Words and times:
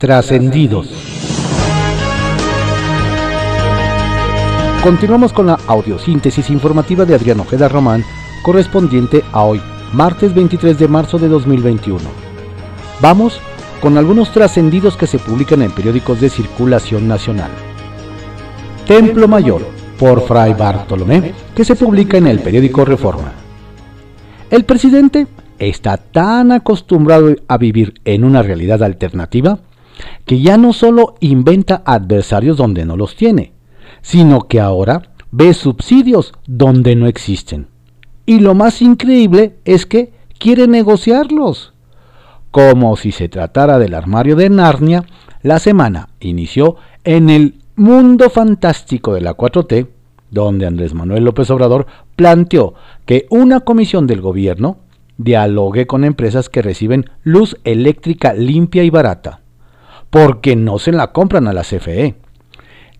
Trascendidos. 0.00 0.88
Continuamos 4.82 5.30
con 5.34 5.44
la 5.44 5.58
audiosíntesis 5.66 6.48
informativa 6.48 7.04
de 7.04 7.14
Adrián 7.14 7.40
Ojeda 7.40 7.68
Román, 7.68 8.02
correspondiente 8.42 9.22
a 9.30 9.42
hoy, 9.42 9.60
martes 9.92 10.32
23 10.32 10.78
de 10.78 10.88
marzo 10.88 11.18
de 11.18 11.28
2021. 11.28 12.00
Vamos 13.02 13.42
con 13.82 13.98
algunos 13.98 14.32
trascendidos 14.32 14.96
que 14.96 15.06
se 15.06 15.18
publican 15.18 15.60
en 15.60 15.70
periódicos 15.70 16.18
de 16.18 16.30
circulación 16.30 17.06
nacional. 17.06 17.50
Templo 18.86 19.28
Mayor, 19.28 19.60
por 19.98 20.26
Fray 20.26 20.54
Bartolomé, 20.54 21.34
que 21.54 21.66
se 21.66 21.76
publica 21.76 22.16
en 22.16 22.26
el 22.26 22.38
periódico 22.40 22.86
Reforma. 22.86 23.34
El 24.48 24.64
presidente 24.64 25.26
está 25.58 25.98
tan 25.98 26.52
acostumbrado 26.52 27.36
a 27.48 27.58
vivir 27.58 28.00
en 28.06 28.24
una 28.24 28.42
realidad 28.42 28.82
alternativa 28.82 29.58
que 30.24 30.40
ya 30.40 30.56
no 30.56 30.72
solo 30.72 31.14
inventa 31.20 31.82
adversarios 31.84 32.56
donde 32.56 32.84
no 32.84 32.96
los 32.96 33.16
tiene, 33.16 33.52
sino 34.02 34.48
que 34.48 34.60
ahora 34.60 35.10
ve 35.30 35.54
subsidios 35.54 36.32
donde 36.46 36.96
no 36.96 37.06
existen. 37.06 37.68
Y 38.26 38.40
lo 38.40 38.54
más 38.54 38.82
increíble 38.82 39.56
es 39.64 39.86
que 39.86 40.12
quiere 40.38 40.66
negociarlos. 40.66 41.74
Como 42.50 42.96
si 42.96 43.12
se 43.12 43.28
tratara 43.28 43.78
del 43.78 43.94
armario 43.94 44.36
de 44.36 44.50
Narnia, 44.50 45.04
la 45.42 45.58
semana 45.58 46.08
inició 46.20 46.76
en 47.04 47.30
el 47.30 47.60
mundo 47.76 48.28
fantástico 48.30 49.14
de 49.14 49.20
la 49.20 49.36
4T, 49.36 49.88
donde 50.30 50.66
Andrés 50.66 50.94
Manuel 50.94 51.24
López 51.24 51.50
Obrador 51.50 51.86
planteó 52.16 52.74
que 53.06 53.26
una 53.30 53.60
comisión 53.60 54.06
del 54.06 54.20
gobierno 54.20 54.78
dialogue 55.16 55.86
con 55.86 56.04
empresas 56.04 56.48
que 56.48 56.62
reciben 56.62 57.06
luz 57.22 57.56
eléctrica 57.64 58.32
limpia 58.32 58.84
y 58.84 58.90
barata, 58.90 59.39
porque 60.10 60.56
no 60.56 60.78
se 60.78 60.92
la 60.92 61.12
compran 61.12 61.48
a 61.48 61.52
la 61.52 61.62
CFE 61.62 62.16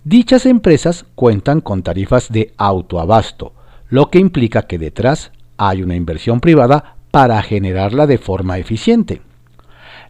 Dichas 0.04 0.46
empresas 0.46 1.04
cuentan 1.14 1.60
con 1.60 1.82
tarifas 1.82 2.32
de 2.32 2.54
autoabasto, 2.56 3.52
lo 3.90 4.08
que 4.08 4.18
implica 4.18 4.62
que 4.62 4.78
detrás 4.78 5.30
hay 5.58 5.82
una 5.82 5.94
inversión 5.94 6.40
privada 6.40 6.96
para 7.10 7.42
generarla 7.42 8.06
de 8.06 8.16
forma 8.16 8.56
eficiente. 8.56 9.20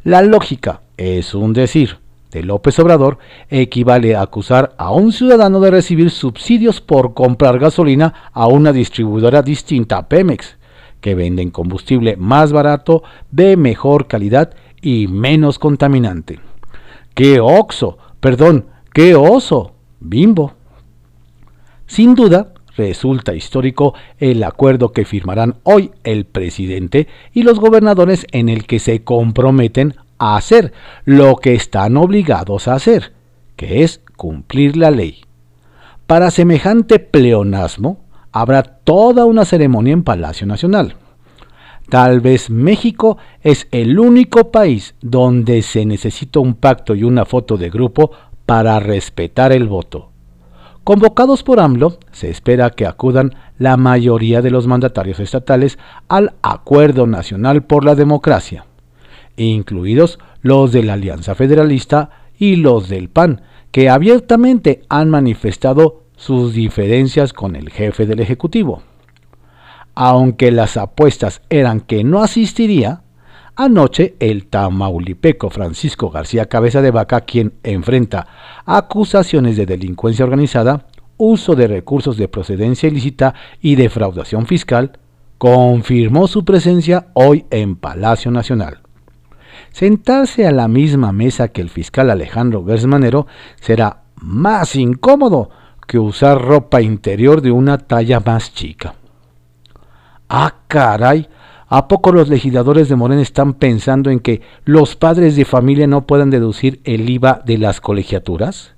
La 0.05 0.23
lógica, 0.23 0.83
es 0.97 1.35
un 1.35 1.55
decir, 1.55 1.99
de 2.31 2.45
López 2.45 2.79
Obrador 2.79 3.19
equivale 3.49 4.15
a 4.15 4.23
acusar 4.23 4.75
a 4.79 4.93
un 4.93 5.11
ciudadano 5.11 5.59
de 5.59 5.73
recibir 5.73 6.11
subsidios 6.11 6.81
por 6.81 7.13
comprar 7.13 7.59
gasolina 7.59 8.31
a 8.33 8.47
una 8.47 8.73
distribuidora 8.73 9.43
distinta 9.43 9.99
a 9.99 10.09
Pemex, 10.09 10.57
que 11.01 11.17
venden 11.17 11.51
combustible 11.51 12.17
más 12.17 12.53
barato, 12.53 13.03
de 13.33 13.57
mejor 13.57 14.07
calidad 14.07 14.55
y 14.81 15.09
menos 15.09 15.59
contaminante. 15.59 16.39
¡Qué 17.15 17.41
oxo! 17.41 17.99
Perdón, 18.21 18.67
qué 18.93 19.15
oso 19.15 19.75
Bimbo. 20.01 20.55
Sin 21.87 22.15
duda, 22.15 22.55
resulta 22.77 23.35
histórico 23.35 23.95
el 24.19 24.43
acuerdo 24.43 24.93
que 24.93 25.05
firmarán 25.05 25.57
hoy 25.65 25.91
el 26.05 26.25
presidente 26.25 27.09
y 27.33 27.43
los 27.43 27.61
gobernadores 27.61 28.27
en 28.33 28.49
el 28.49 28.67
que 28.67 28.79
se 28.79 29.03
comprometen 29.05 29.97
a 30.19 30.37
hacer 30.37 30.73
lo 31.05 31.37
que 31.37 31.55
están 31.55 31.97
obligados 31.97 32.69
a 32.69 32.75
hacer, 32.75 33.13
que 33.57 33.83
es 33.83 34.01
cumplir 34.17 34.77
la 34.77 34.91
ley. 34.91 35.23
Para 36.07 36.31
semejante 36.31 36.99
pleonasmo, 36.99 38.01
habrá 38.33 38.63
toda 38.63 39.25
una 39.25 39.45
ceremonia 39.45 39.93
en 39.93 40.03
Palacio 40.03 40.47
Nacional. 40.47 40.97
Tal 41.91 42.21
vez 42.21 42.51
México 42.51 43.19
es 43.43 43.67
el 43.73 43.99
único 43.99 44.53
país 44.53 44.95
donde 45.03 45.61
se 45.63 45.85
necesita 45.85 46.39
un 46.39 46.55
pacto 46.55 46.95
y 46.95 47.03
una 47.03 47.25
foto 47.25 47.57
de 47.57 47.69
grupo 47.69 48.13
para 48.47 48.79
respetar 48.79 49.51
el 49.51 49.67
voto. 49.67 50.11
Convocados 50.85 51.43
por 51.43 51.59
AMLO, 51.59 51.99
se 52.13 52.31
espera 52.31 52.71
que 52.71 52.87
acudan 52.87 53.35
la 53.59 53.77
mayoría 53.77 54.41
de 54.41 54.53
los 54.53 54.69
mandatarios 54.69 55.19
estatales 55.19 55.81
al 56.07 56.35
Acuerdo 56.43 57.09
Nacional 57.09 57.65
por 57.65 57.85
la 57.85 57.97
Democracia, 57.97 58.67
incluidos 59.37 60.21
los 60.43 60.71
de 60.71 60.85
la 60.85 60.93
Alianza 60.93 61.35
Federalista 61.35 62.11
y 62.39 62.55
los 62.55 62.89
del 62.89 63.09
PAN, 63.09 63.43
que 63.73 63.91
abiertamente 63.91 64.83
han 64.89 65.11
manifestado 65.11 66.05
sus 66.15 66.55
diferencias 66.55 67.33
con 67.33 67.57
el 67.57 67.69
jefe 67.69 68.07
del 68.07 68.21
Ejecutivo. 68.21 68.85
Aunque 69.95 70.51
las 70.51 70.77
apuestas 70.77 71.43
eran 71.51 71.81
que 71.81 72.05
no 72.05 72.23
asistiría, 72.23 73.03
Anoche, 73.63 74.15
el 74.21 74.47
tamaulipeco 74.47 75.51
Francisco 75.51 76.09
García 76.09 76.47
Cabeza 76.47 76.81
de 76.81 76.91
Vaca, 76.91 77.21
quien 77.21 77.53
enfrenta 77.63 78.27
acusaciones 78.65 79.59
de 79.59 79.67
delincuencia 79.67 80.25
organizada, 80.25 80.87
uso 81.19 81.55
de 81.55 81.67
recursos 81.67 82.17
de 82.17 82.29
procedencia 82.29 82.89
ilícita 82.89 83.35
y 83.61 83.75
defraudación 83.75 84.47
fiscal, 84.47 84.99
confirmó 85.37 86.27
su 86.27 86.43
presencia 86.43 87.09
hoy 87.13 87.45
en 87.51 87.77
Palacio 87.77 88.31
Nacional. 88.31 88.79
Sentarse 89.73 90.47
a 90.47 90.53
la 90.53 90.67
misma 90.67 91.13
mesa 91.13 91.49
que 91.49 91.61
el 91.61 91.69
fiscal 91.69 92.09
Alejandro 92.09 92.65
Gersmanero 92.65 93.27
será 93.61 94.05
más 94.17 94.75
incómodo 94.75 95.51
que 95.87 95.99
usar 95.99 96.41
ropa 96.41 96.81
interior 96.81 97.43
de 97.43 97.51
una 97.51 97.77
talla 97.77 98.21
más 98.21 98.55
chica. 98.55 98.95
Ah, 100.33 100.55
caray, 100.69 101.29
¿A 101.73 101.87
poco 101.87 102.11
los 102.11 102.29
legisladores 102.29 102.89
de 102.89 102.97
Morena 102.97 103.23
están 103.23 103.55
pensando 103.55 104.11
en 104.11 104.19
que 104.19 104.43
los 104.65 104.97
padres 104.97 105.37
de 105.37 105.45
familia 105.45 105.87
no 105.87 106.05
puedan 106.05 106.29
deducir 106.29 106.81
el 106.83 107.09
IVA 107.09 107.43
de 107.45 107.59
las 107.59 107.81
colegiaturas? 107.81 108.75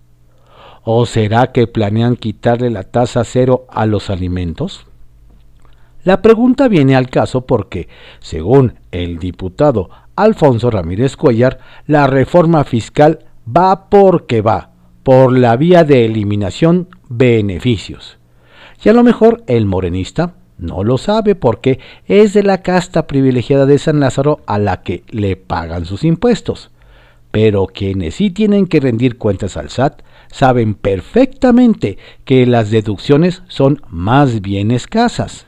¿O 0.82 1.06
será 1.06 1.52
que 1.52 1.66
planean 1.66 2.16
quitarle 2.16 2.68
la 2.68 2.82
tasa 2.82 3.24
cero 3.24 3.66
a 3.70 3.86
los 3.86 4.10
alimentos? 4.10 4.86
La 6.04 6.20
pregunta 6.20 6.68
viene 6.68 6.94
al 6.94 7.08
caso 7.08 7.46
porque, 7.46 7.88
según 8.20 8.74
el 8.90 9.18
diputado 9.18 9.88
Alfonso 10.14 10.70
Ramírez 10.70 11.16
Cuellar, 11.16 11.60
la 11.86 12.06
reforma 12.06 12.64
fiscal 12.64 13.20
va 13.46 13.88
porque 13.88 14.42
va, 14.42 14.70
por 15.02 15.32
la 15.38 15.56
vía 15.56 15.84
de 15.84 16.04
eliminación 16.04 16.88
beneficios. 17.08 18.18
Y 18.84 18.90
a 18.90 18.92
lo 18.92 19.02
mejor 19.02 19.44
el 19.46 19.64
morenista 19.64 20.34
no 20.62 20.84
lo 20.84 20.98
sabe 20.98 21.34
porque 21.34 21.80
es 22.06 22.32
de 22.32 22.42
la 22.42 22.62
casta 22.62 23.06
privilegiada 23.06 23.66
de 23.66 23.78
San 23.78 24.00
Lázaro 24.00 24.40
a 24.46 24.58
la 24.58 24.82
que 24.82 25.04
le 25.10 25.36
pagan 25.36 25.84
sus 25.84 26.04
impuestos. 26.04 26.70
Pero 27.30 27.66
quienes 27.66 28.16
sí 28.16 28.30
tienen 28.30 28.66
que 28.66 28.80
rendir 28.80 29.18
cuentas 29.18 29.56
al 29.56 29.70
SAT 29.70 30.02
saben 30.30 30.74
perfectamente 30.74 31.98
que 32.24 32.46
las 32.46 32.70
deducciones 32.70 33.42
son 33.48 33.80
más 33.88 34.40
bien 34.40 34.70
escasas. 34.70 35.46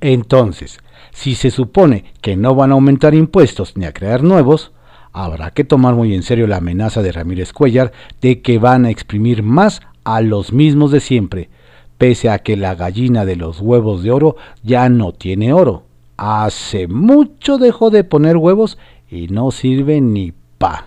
Entonces, 0.00 0.78
si 1.12 1.34
se 1.34 1.50
supone 1.50 2.04
que 2.20 2.36
no 2.36 2.54
van 2.54 2.70
a 2.70 2.74
aumentar 2.74 3.14
impuestos 3.14 3.76
ni 3.76 3.84
a 3.84 3.92
crear 3.92 4.22
nuevos, 4.22 4.72
habrá 5.12 5.50
que 5.50 5.64
tomar 5.64 5.94
muy 5.94 6.14
en 6.14 6.22
serio 6.22 6.46
la 6.46 6.58
amenaza 6.58 7.02
de 7.02 7.12
Ramírez 7.12 7.52
Cuellar 7.52 7.92
de 8.20 8.40
que 8.40 8.58
van 8.58 8.84
a 8.84 8.90
exprimir 8.90 9.42
más 9.42 9.80
a 10.04 10.20
los 10.20 10.52
mismos 10.52 10.92
de 10.92 11.00
siempre, 11.00 11.50
pese 11.98 12.30
a 12.30 12.38
que 12.38 12.56
la 12.56 12.74
gallina 12.74 13.24
de 13.24 13.36
los 13.36 13.60
huevos 13.60 14.02
de 14.02 14.12
oro 14.12 14.36
ya 14.62 14.88
no 14.88 15.12
tiene 15.12 15.52
oro. 15.52 15.84
Hace 16.16 16.88
mucho 16.88 17.58
dejó 17.58 17.90
de 17.90 18.04
poner 18.04 18.36
huevos 18.36 18.78
y 19.10 19.28
no 19.28 19.50
sirve 19.50 20.00
ni 20.00 20.32
pa. 20.58 20.86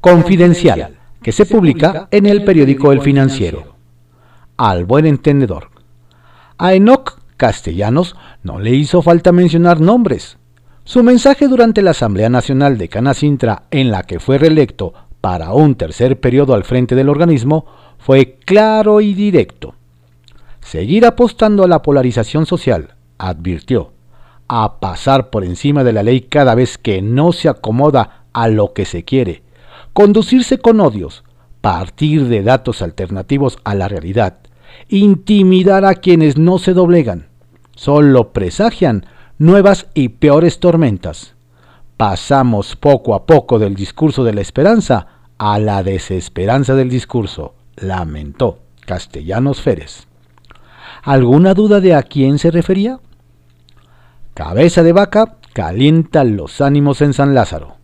Confidencial, 0.00 0.98
que 1.22 1.32
se 1.32 1.46
publica 1.46 2.08
en 2.10 2.26
el 2.26 2.44
periódico 2.44 2.92
El 2.92 3.00
Financiero. 3.00 3.76
Al 4.56 4.84
buen 4.84 5.06
entendedor. 5.06 5.70
A 6.58 6.74
Enoch 6.74 7.18
Castellanos 7.36 8.16
no 8.42 8.58
le 8.58 8.70
hizo 8.70 9.02
falta 9.02 9.32
mencionar 9.32 9.80
nombres. 9.80 10.38
Su 10.84 11.02
mensaje 11.02 11.46
durante 11.48 11.82
la 11.82 11.92
Asamblea 11.92 12.28
Nacional 12.28 12.78
de 12.78 12.88
Canacintra, 12.88 13.64
en 13.70 13.90
la 13.90 14.02
que 14.02 14.18
fue 14.18 14.38
reelecto 14.38 14.92
para 15.20 15.52
un 15.52 15.76
tercer 15.76 16.18
periodo 16.18 16.54
al 16.54 16.64
frente 16.64 16.96
del 16.96 17.08
organismo, 17.08 17.66
fue 18.04 18.36
claro 18.44 19.00
y 19.00 19.14
directo. 19.14 19.74
Seguir 20.60 21.06
apostando 21.06 21.62
a 21.62 21.68
la 21.68 21.82
polarización 21.82 22.46
social, 22.46 22.94
advirtió, 23.16 23.92
a 24.48 24.80
pasar 24.80 25.30
por 25.30 25.44
encima 25.44 25.84
de 25.84 25.92
la 25.92 26.02
ley 26.02 26.22
cada 26.22 26.56
vez 26.56 26.78
que 26.78 27.00
no 27.00 27.30
se 27.30 27.48
acomoda 27.48 28.24
a 28.32 28.48
lo 28.48 28.72
que 28.72 28.86
se 28.86 29.04
quiere, 29.04 29.42
conducirse 29.92 30.58
con 30.58 30.80
odios, 30.80 31.22
partir 31.60 32.26
de 32.26 32.42
datos 32.42 32.82
alternativos 32.82 33.58
a 33.62 33.76
la 33.76 33.86
realidad, 33.86 34.38
intimidar 34.88 35.84
a 35.84 35.94
quienes 35.94 36.36
no 36.36 36.58
se 36.58 36.74
doblegan, 36.74 37.28
solo 37.76 38.32
presagian 38.32 39.06
nuevas 39.38 39.86
y 39.94 40.08
peores 40.08 40.58
tormentas. 40.58 41.34
Pasamos 41.96 42.74
poco 42.74 43.14
a 43.14 43.26
poco 43.26 43.60
del 43.60 43.76
discurso 43.76 44.24
de 44.24 44.34
la 44.34 44.40
esperanza 44.40 45.06
a 45.38 45.60
la 45.60 45.84
desesperanza 45.84 46.74
del 46.74 46.90
discurso 46.90 47.54
lamentó 47.76 48.58
Castellanos 48.86 49.60
Férez. 49.60 50.06
¿Alguna 51.02 51.54
duda 51.54 51.80
de 51.80 51.94
a 51.94 52.02
quién 52.02 52.38
se 52.38 52.50
refería? 52.50 53.00
Cabeza 54.34 54.82
de 54.82 54.92
vaca 54.92 55.36
calienta 55.52 56.24
los 56.24 56.60
ánimos 56.60 57.02
en 57.02 57.12
San 57.12 57.34
Lázaro. 57.34 57.76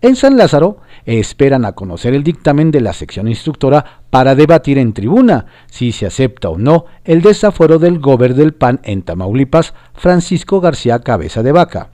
En 0.00 0.16
San 0.16 0.36
Lázaro 0.36 0.78
esperan 1.04 1.64
a 1.64 1.72
conocer 1.72 2.14
el 2.14 2.24
dictamen 2.24 2.70
de 2.72 2.80
la 2.80 2.92
sección 2.92 3.28
instructora 3.28 4.02
para 4.10 4.34
debatir 4.34 4.78
en 4.78 4.92
tribuna 4.92 5.46
si 5.66 5.92
se 5.92 6.06
acepta 6.06 6.48
o 6.48 6.58
no 6.58 6.86
el 7.04 7.22
desafuero 7.22 7.78
del 7.78 8.00
gober 8.00 8.34
del 8.34 8.52
PAN 8.52 8.80
en 8.82 9.02
Tamaulipas, 9.02 9.74
Francisco 9.94 10.60
García 10.60 10.98
Cabeza 11.00 11.44
de 11.44 11.52
Vaca, 11.52 11.90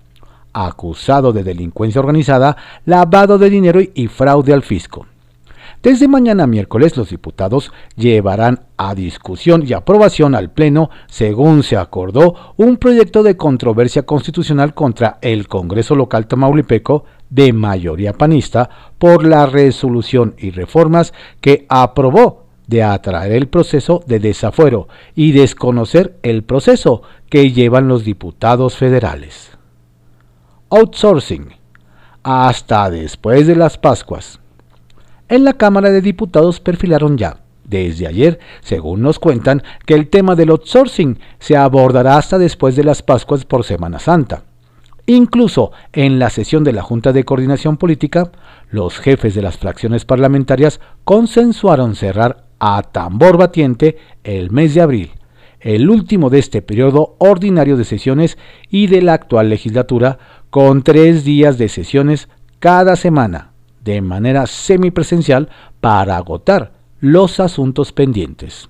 acusado 0.55 1.33
de 1.33 1.45
delincuencia 1.45 2.01
organizada, 2.01 2.57
lavado 2.87 3.37
de 3.37 3.51
dinero 3.51 3.81
y 3.83 4.07
fraude 4.09 4.55
al 4.55 4.63
fisco. 4.63 5.07
Desde 5.83 6.09
mañana 6.09 6.49
miércoles 6.49 6.97
los 6.97 7.11
diputados 7.11 7.73
llevarán 7.95 8.67
a 8.77 8.97
discusión 8.97 9.63
y 9.65 9.75
aprobación 9.75 10.35
al 10.35 10.51
Pleno, 10.51 10.91
según 11.07 11.63
se 11.63 11.77
acordó, 11.77 12.55
un 12.57 12.79
proyecto 12.79 13.23
de 13.23 13.37
controversia 13.37 14.03
constitucional 14.03 14.75
contra 14.75 15.19
el 15.23 15.47
Congreso 15.47 15.95
local 15.95 16.27
tamaulipeco 16.27 17.05
de 17.31 17.53
mayoría 17.53 18.13
panista 18.13 18.69
por 18.99 19.25
la 19.25 19.47
resolución 19.47 20.35
y 20.37 20.51
reformas 20.51 21.15
que 21.41 21.65
aprobó 21.69 22.47
de 22.67 22.83
atraer 22.83 23.33
el 23.33 23.47
proceso 23.47 24.03
de 24.05 24.19
desafuero 24.19 24.89
y 25.15 25.31
desconocer 25.31 26.19
el 26.25 26.43
proceso 26.43 27.03
que 27.31 27.53
llevan 27.53 27.87
los 27.87 28.05
diputados 28.05 28.77
federales. 28.77 29.53
Outsourcing. 30.71 31.57
Hasta 32.25 32.91
después 32.91 33.47
de 33.47 33.55
las 33.55 33.79
Pascuas 33.79 34.41
en 35.29 35.45
la 35.45 35.55
Cámara 35.55 35.91
de 35.91 36.01
Diputados 36.01 36.61
perfilaron 36.61 37.19
ya, 37.19 37.41
desde 37.65 38.07
ayer, 38.07 38.39
según 38.61 39.03
nos 39.03 39.19
cuentan, 39.19 39.63
que 39.87 39.95
el 39.95 40.09
tema 40.09 40.35
del 40.35 40.51
outsourcing 40.51 41.19
se 41.39 41.57
abordará 41.57 42.17
hasta 42.17 42.39
después 42.39 42.77
de 42.77 42.85
las 42.85 43.03
Pascuas 43.03 43.45
por 43.45 43.65
Semana 43.65 43.99
Santa. 43.99 44.45
Incluso 45.07 45.73
en 45.93 46.19
la 46.19 46.29
sesión 46.29 46.65
de 46.65 46.73
la 46.73 46.83
Junta 46.83 47.13
de 47.13 47.25
Coordinación 47.25 47.77
Política, 47.79 48.31
los 48.71 48.99
jefes 48.99 49.35
de 49.35 49.43
las 49.43 49.57
fracciones 49.57 50.05
parlamentarias 50.05 50.81
consensuaron 51.05 51.95
cerrar 51.95 52.45
a 52.59 52.83
tambor 52.83 53.39
batiente 53.39 53.97
el 54.25 54.51
mes 54.51 54.75
de 54.75 54.83
abril, 54.83 55.11
el 55.61 55.89
último 55.89 56.31
de 56.31 56.39
este 56.39 56.63
periodo 56.63 57.17
ordinario 57.19 57.77
de 57.77 57.85
sesiones 57.85 58.39
y 58.69 58.87
de 58.87 59.03
la 59.03 59.15
actual 59.15 59.49
legislatura, 59.49 60.19
con 60.51 60.83
tres 60.83 61.25
días 61.25 61.59
de 61.59 61.69
sesiones 61.69 62.29
cada 62.59 62.97
semana, 62.97 63.53
de 63.89 64.03
manera 64.03 64.47
semipresencial 64.47 65.49
para 65.81 66.19
agotar 66.19 66.73
los 67.01 67.41
asuntos 67.41 67.93
pendientes. 67.93 68.69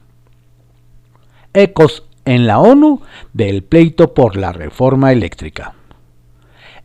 Ecos 1.52 2.04
en 2.24 2.46
la 2.46 2.60
ONU 2.60 3.00
del 3.32 3.64
pleito 3.64 4.14
por 4.14 4.36
la 4.36 4.52
reforma 4.52 5.10
eléctrica. 5.10 5.74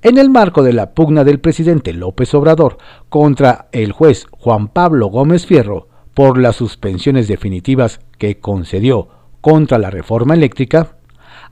En 0.02 0.18
el 0.18 0.32
marco 0.32 0.64
de 0.64 0.74
la 0.74 0.96
pugna 0.96 1.24
del 1.24 1.40
presidente 1.40 1.94
López 1.94 2.34
Obrador 2.34 2.80
contra 3.08 3.68
el 3.72 3.92
juez 3.92 4.26
Juan 4.32 4.68
Pablo 4.68 5.08
Gómez 5.08 5.46
Fierro 5.46 5.88
por 6.16 6.40
las 6.40 6.56
suspensiones 6.56 7.28
definitivas 7.28 8.00
que 8.18 8.40
concedió 8.40 9.10
contra 9.42 9.78
la 9.78 9.92
reforma 9.92 10.34
eléctrica, 10.34 10.98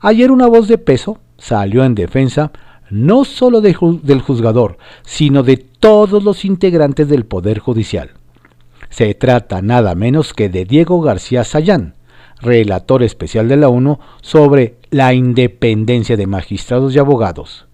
ayer 0.00 0.32
una 0.32 0.48
voz 0.48 0.66
de 0.66 0.78
peso 0.78 1.20
salió 1.38 1.84
en 1.84 1.94
defensa 1.94 2.50
no 2.92 3.24
solo 3.24 3.62
del 3.62 4.20
juzgador, 4.20 4.76
sino 5.02 5.42
de 5.42 5.56
todos 5.56 6.22
los 6.22 6.44
integrantes 6.44 7.08
del 7.08 7.24
Poder 7.24 7.58
Judicial. 7.58 8.10
Se 8.90 9.14
trata 9.14 9.62
nada 9.62 9.94
menos 9.94 10.34
que 10.34 10.50
de 10.50 10.66
Diego 10.66 11.00
García 11.00 11.42
Sayán, 11.42 11.94
relator 12.42 13.02
especial 13.02 13.48
de 13.48 13.56
la 13.56 13.70
ONU 13.70 13.98
sobre 14.20 14.76
la 14.90 15.14
independencia 15.14 16.18
de 16.18 16.26
magistrados 16.26 16.94
y 16.94 16.98
abogados. 16.98 17.66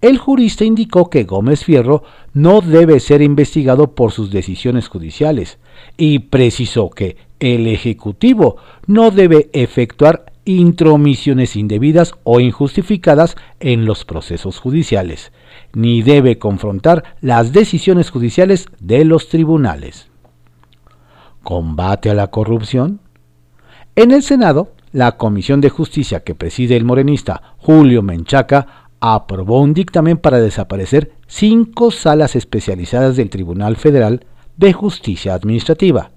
El 0.00 0.18
jurista 0.18 0.64
indicó 0.64 1.08
que 1.08 1.22
Gómez 1.22 1.62
Fierro 1.62 2.02
no 2.32 2.62
debe 2.62 2.98
ser 2.98 3.22
investigado 3.22 3.94
por 3.94 4.10
sus 4.10 4.32
decisiones 4.32 4.88
judiciales 4.88 5.58
y 5.96 6.18
precisó 6.18 6.90
que 6.90 7.16
el 7.38 7.68
Ejecutivo 7.68 8.56
no 8.88 9.12
debe 9.12 9.50
efectuar 9.52 10.31
intromisiones 10.44 11.56
indebidas 11.56 12.14
o 12.24 12.40
injustificadas 12.40 13.36
en 13.60 13.84
los 13.84 14.04
procesos 14.04 14.58
judiciales, 14.58 15.32
ni 15.72 16.02
debe 16.02 16.38
confrontar 16.38 17.04
las 17.20 17.52
decisiones 17.52 18.10
judiciales 18.10 18.66
de 18.80 19.04
los 19.04 19.28
tribunales. 19.28 20.08
¿Combate 21.42 22.10
a 22.10 22.14
la 22.14 22.28
corrupción? 22.28 23.00
En 23.94 24.10
el 24.10 24.22
Senado, 24.22 24.72
la 24.92 25.16
Comisión 25.16 25.60
de 25.60 25.70
Justicia 25.70 26.20
que 26.20 26.34
preside 26.34 26.76
el 26.76 26.84
morenista 26.84 27.54
Julio 27.58 28.02
Menchaca 28.02 28.88
aprobó 29.00 29.60
un 29.60 29.74
dictamen 29.74 30.16
para 30.16 30.38
desaparecer 30.40 31.12
cinco 31.26 31.90
salas 31.90 32.36
especializadas 32.36 33.16
del 33.16 33.30
Tribunal 33.30 33.76
Federal 33.76 34.24
de 34.56 34.72
Justicia 34.72 35.34
Administrativa, 35.34 36.12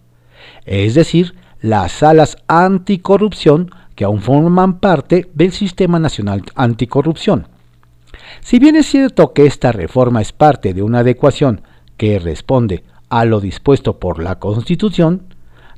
es 0.66 0.94
decir, 0.94 1.36
las 1.62 1.94
salas 1.94 2.38
anticorrupción 2.48 3.72
que 3.96 4.04
aún 4.04 4.22
forman 4.22 4.80
parte 4.80 5.30
del 5.34 5.52
Sistema 5.52 6.00
Nacional 6.00 6.44
Anticorrupción. 6.56 7.48
Si 8.42 8.60
bien 8.60 8.76
es 8.76 8.86
cierto 8.86 9.34
que 9.34 9.46
esta 9.46 9.72
reforma 9.72 10.22
es 10.22 10.32
parte 10.32 10.74
de 10.74 10.84
una 10.84 11.00
adecuación 11.00 11.62
que 11.98 12.20
responde 12.20 12.84
a 13.10 13.26
lo 13.26 13.40
dispuesto 13.40 14.00
por 14.00 14.22
la 14.22 14.40
Constitución, 14.40 15.24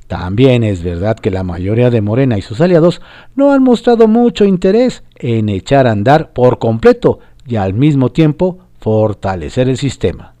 también 0.08 0.64
es 0.64 0.82
verdad 0.82 1.16
que 1.16 1.30
la 1.30 1.42
mayoría 1.42 1.90
de 1.90 2.00
Morena 2.00 2.38
y 2.38 2.42
sus 2.42 2.60
aliados 2.60 3.02
no 3.36 3.52
han 3.52 3.62
mostrado 3.62 4.08
mucho 4.08 4.44
interés 4.44 5.04
en 5.16 5.48
echar 5.48 5.86
a 5.86 5.92
andar 5.92 6.32
por 6.32 6.58
completo 6.58 7.20
y 7.46 7.56
al 7.56 7.74
mismo 7.74 8.10
tiempo 8.10 8.58
fortalecer 8.80 9.68
el 9.68 9.76
sistema. 9.76 10.34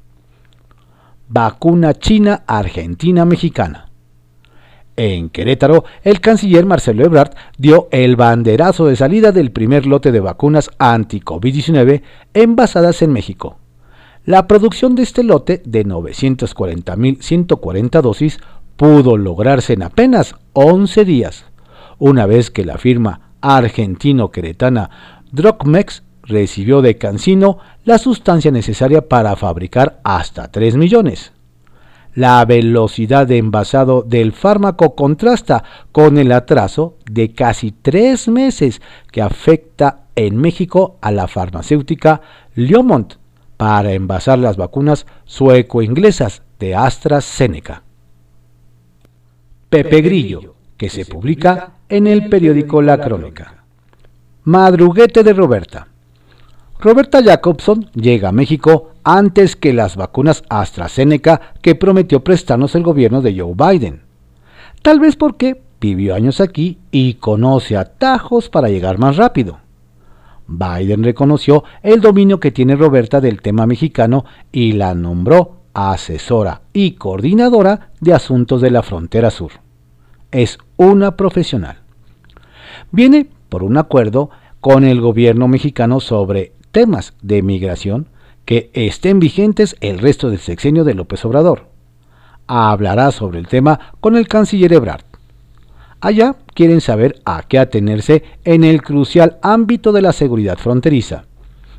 Vacuna 1.28 1.92
China 1.94 2.44
Argentina 2.46 3.26
Mexicana. 3.26 3.87
En 4.98 5.30
Querétaro, 5.30 5.84
el 6.02 6.20
canciller 6.20 6.66
Marcelo 6.66 7.04
Ebrard 7.04 7.30
dio 7.56 7.86
el 7.92 8.16
banderazo 8.16 8.86
de 8.86 8.96
salida 8.96 9.30
del 9.30 9.52
primer 9.52 9.86
lote 9.86 10.10
de 10.10 10.18
vacunas 10.18 10.70
anti-COVID-19 10.78 12.02
envasadas 12.34 13.00
en 13.02 13.12
México. 13.12 13.58
La 14.24 14.48
producción 14.48 14.96
de 14.96 15.04
este 15.04 15.22
lote 15.22 15.62
de 15.64 15.86
940.140 15.86 18.02
dosis 18.02 18.40
pudo 18.74 19.16
lograrse 19.16 19.74
en 19.74 19.84
apenas 19.84 20.34
11 20.54 21.04
días, 21.04 21.44
una 21.98 22.26
vez 22.26 22.50
que 22.50 22.64
la 22.64 22.76
firma 22.76 23.36
argentino-queretana 23.40 24.90
Drogmex 25.30 26.02
recibió 26.24 26.82
de 26.82 26.98
Cancino 26.98 27.58
la 27.84 27.98
sustancia 27.98 28.50
necesaria 28.50 29.06
para 29.06 29.36
fabricar 29.36 30.00
hasta 30.02 30.50
3 30.50 30.74
millones. 30.74 31.30
La 32.18 32.44
velocidad 32.44 33.28
de 33.28 33.38
envasado 33.38 34.02
del 34.02 34.32
fármaco 34.32 34.96
contrasta 34.96 35.62
con 35.92 36.18
el 36.18 36.32
atraso 36.32 36.96
de 37.08 37.32
casi 37.32 37.70
tres 37.70 38.26
meses 38.26 38.82
que 39.12 39.22
afecta 39.22 40.00
en 40.16 40.36
México 40.36 40.96
a 41.00 41.12
la 41.12 41.28
farmacéutica 41.28 42.20
Liomont 42.56 43.14
para 43.56 43.92
envasar 43.92 44.40
las 44.40 44.56
vacunas 44.56 45.06
sueco-inglesas 45.26 46.42
de 46.58 46.74
AstraZeneca. 46.74 47.84
Pepe 49.68 50.00
Grillo, 50.00 50.56
que 50.76 50.88
se 50.88 51.06
publica 51.06 51.74
en 51.88 52.08
el 52.08 52.28
periódico 52.28 52.82
La 52.82 52.98
Crónica. 52.98 53.62
Madruguete 54.42 55.22
de 55.22 55.34
Roberta. 55.34 55.86
Roberta 56.80 57.20
Jacobson 57.20 57.90
llega 57.94 58.28
a 58.28 58.32
México 58.32 58.92
antes 59.02 59.56
que 59.56 59.72
las 59.72 59.96
vacunas 59.96 60.44
AstraZeneca 60.48 61.54
que 61.60 61.74
prometió 61.74 62.22
prestarnos 62.22 62.76
el 62.76 62.84
gobierno 62.84 63.20
de 63.20 63.36
Joe 63.36 63.54
Biden. 63.56 64.02
Tal 64.82 65.00
vez 65.00 65.16
porque 65.16 65.60
vivió 65.80 66.14
años 66.14 66.40
aquí 66.40 66.78
y 66.92 67.14
conoce 67.14 67.76
atajos 67.76 68.48
para 68.48 68.68
llegar 68.68 68.98
más 68.98 69.16
rápido. 69.16 69.58
Biden 70.46 71.02
reconoció 71.02 71.64
el 71.82 72.00
dominio 72.00 72.38
que 72.38 72.52
tiene 72.52 72.76
Roberta 72.76 73.20
del 73.20 73.42
tema 73.42 73.66
mexicano 73.66 74.24
y 74.52 74.72
la 74.72 74.94
nombró 74.94 75.56
asesora 75.74 76.62
y 76.72 76.92
coordinadora 76.92 77.90
de 78.00 78.14
asuntos 78.14 78.60
de 78.60 78.70
la 78.70 78.82
frontera 78.82 79.30
sur. 79.30 79.50
Es 80.30 80.58
una 80.76 81.16
profesional. 81.16 81.78
Viene 82.92 83.28
por 83.48 83.64
un 83.64 83.78
acuerdo 83.78 84.30
con 84.60 84.84
el 84.84 85.00
gobierno 85.00 85.48
mexicano 85.48 86.00
sobre 86.00 86.52
temas 86.78 87.12
de 87.22 87.42
migración 87.42 88.06
que 88.44 88.70
estén 88.72 89.18
vigentes 89.18 89.74
el 89.80 89.98
resto 89.98 90.30
del 90.30 90.38
sexenio 90.38 90.84
de 90.84 90.94
López 90.94 91.24
Obrador. 91.24 91.66
Hablará 92.46 93.10
sobre 93.10 93.40
el 93.40 93.48
tema 93.48 93.80
con 93.98 94.14
el 94.14 94.28
canciller 94.28 94.72
Ebrard. 94.72 95.02
Allá 96.00 96.36
quieren 96.54 96.80
saber 96.80 97.20
a 97.24 97.42
qué 97.42 97.58
atenerse 97.58 98.22
en 98.44 98.62
el 98.62 98.80
crucial 98.80 99.38
ámbito 99.42 99.90
de 99.90 100.02
la 100.02 100.12
seguridad 100.12 100.56
fronteriza. 100.56 101.24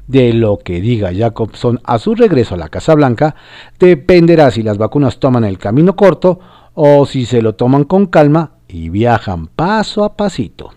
De 0.06 0.34
lo 0.34 0.58
que 0.58 0.82
diga 0.82 1.13
Jacobson 1.15 1.79
a 1.86 1.98
su 1.98 2.13
regreso 2.13 2.56
a 2.56 2.58
la 2.58 2.68
Casa 2.68 2.94
Blanca 2.94 3.36
dependerá 3.79 4.51
si 4.51 4.63
las 4.63 4.77
vacunas 4.77 5.18
toman 5.18 5.46
el 5.46 5.60
camino 5.60 5.96
corto 5.96 6.41
o 6.74 7.06
si 7.06 7.25
se 7.25 7.41
lo 7.41 7.56
toman 7.56 7.86
con 7.86 8.08
calma 8.08 8.56
y 8.68 8.89
viajan 8.89 9.48
paso 9.48 10.03
a 10.03 10.18
pasito. 10.18 10.72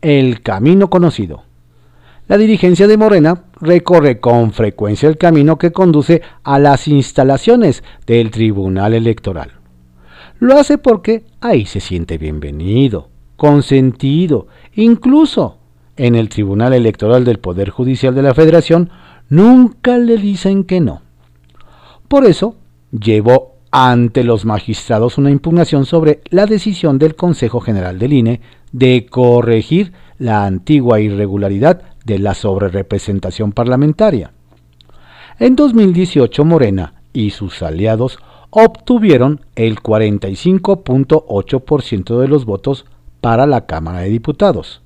El 0.00 0.40
camino 0.40 0.88
conocido 0.88 1.42
La 2.26 2.38
dirigencia 2.38 2.86
de 2.86 2.96
Morena 2.96 3.44
recorre 3.60 4.18
con 4.18 4.52
frecuencia 4.52 5.10
el 5.10 5.18
camino 5.18 5.58
que 5.58 5.72
conduce 5.72 6.22
a 6.42 6.58
las 6.58 6.88
instalaciones 6.88 7.84
del 8.06 8.30
Tribunal 8.30 8.94
Electoral. 8.94 9.50
Lo 10.38 10.56
hace 10.56 10.78
porque 10.78 11.24
ahí 11.42 11.66
se 11.66 11.80
siente 11.80 12.16
bienvenido, 12.16 13.10
consentido, 13.36 14.46
incluso 14.72 15.58
en 15.98 16.14
el 16.14 16.30
Tribunal 16.30 16.72
Electoral 16.72 17.26
del 17.26 17.40
Poder 17.40 17.68
Judicial 17.68 18.14
de 18.14 18.22
la 18.22 18.32
Federación 18.32 18.88
nunca 19.28 19.98
le 19.98 20.16
dicen 20.16 20.64
que 20.64 20.80
no. 20.80 21.02
Por 22.08 22.24
eso 22.24 22.56
llevó 22.90 23.56
ante 23.70 24.24
los 24.24 24.46
magistrados 24.46 25.18
una 25.18 25.30
impugnación 25.30 25.84
sobre 25.84 26.22
la 26.30 26.46
decisión 26.46 26.98
del 26.98 27.16
Consejo 27.16 27.60
General 27.60 27.98
del 27.98 28.14
INE 28.14 28.40
de 28.72 29.04
corregir 29.10 29.92
la 30.18 30.46
antigua 30.46 31.00
irregularidad 31.00 31.82
de 32.04 32.18
la 32.18 32.34
sobrerepresentación 32.34 33.52
parlamentaria. 33.52 34.32
En 35.38 35.54
2018 35.56 36.44
Morena 36.44 36.92
y 37.12 37.30
sus 37.30 37.62
aliados 37.62 38.18
obtuvieron 38.50 39.40
el 39.56 39.80
45.8% 39.80 42.20
de 42.20 42.28
los 42.28 42.44
votos 42.44 42.84
para 43.20 43.46
la 43.46 43.66
Cámara 43.66 44.00
de 44.00 44.10
Diputados. 44.10 44.82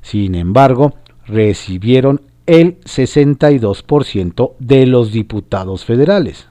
Sin 0.00 0.34
embargo, 0.34 0.94
recibieron 1.26 2.22
el 2.46 2.80
62% 2.80 4.54
de 4.58 4.86
los 4.86 5.12
diputados 5.12 5.84
federales. 5.84 6.48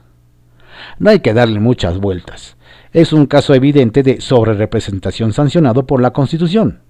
No 0.98 1.10
hay 1.10 1.20
que 1.20 1.34
darle 1.34 1.58
muchas 1.58 1.98
vueltas. 1.98 2.56
Es 2.92 3.12
un 3.12 3.26
caso 3.26 3.54
evidente 3.54 4.02
de 4.02 4.20
sobrerepresentación 4.20 5.32
sancionado 5.32 5.86
por 5.86 6.00
la 6.00 6.12
Constitución. 6.12 6.80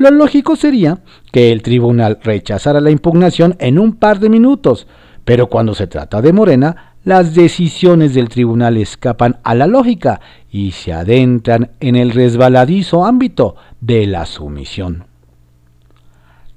Lo 0.00 0.10
lógico 0.10 0.56
sería 0.56 1.00
que 1.30 1.52
el 1.52 1.60
tribunal 1.60 2.20
rechazara 2.22 2.80
la 2.80 2.90
impugnación 2.90 3.54
en 3.58 3.78
un 3.78 3.96
par 3.96 4.18
de 4.18 4.30
minutos, 4.30 4.86
pero 5.26 5.48
cuando 5.48 5.74
se 5.74 5.88
trata 5.88 6.22
de 6.22 6.32
Morena, 6.32 6.94
las 7.04 7.34
decisiones 7.34 8.14
del 8.14 8.30
tribunal 8.30 8.78
escapan 8.78 9.40
a 9.42 9.54
la 9.54 9.66
lógica 9.66 10.22
y 10.50 10.70
se 10.70 10.94
adentran 10.94 11.72
en 11.80 11.96
el 11.96 12.12
resbaladizo 12.12 13.04
ámbito 13.04 13.56
de 13.82 14.06
la 14.06 14.24
sumisión. 14.24 15.04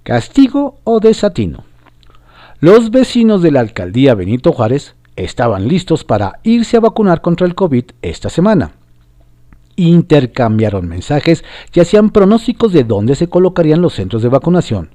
Castigo 0.03 0.79
o 0.85 1.01
desatino. 1.01 1.65
Los 2.61 2.91
vecinos 2.91 3.41
de 3.41 3.51
la 3.51 3.59
alcaldía 3.59 4.15
Benito 4.15 4.53
Juárez 4.53 4.95
estaban 5.17 5.67
listos 5.67 6.05
para 6.05 6.39
irse 6.43 6.77
a 6.77 6.79
vacunar 6.79 7.19
contra 7.19 7.45
el 7.45 7.55
COVID 7.55 7.83
esta 8.01 8.29
semana. 8.29 8.71
Intercambiaron 9.75 10.87
mensajes 10.87 11.43
y 11.73 11.79
hacían 11.79 12.11
pronósticos 12.11 12.73
de 12.73 12.83
dónde 12.83 13.15
se 13.15 13.27
colocarían 13.27 13.81
los 13.81 13.93
centros 13.93 14.21
de 14.21 14.29
vacunación. 14.29 14.91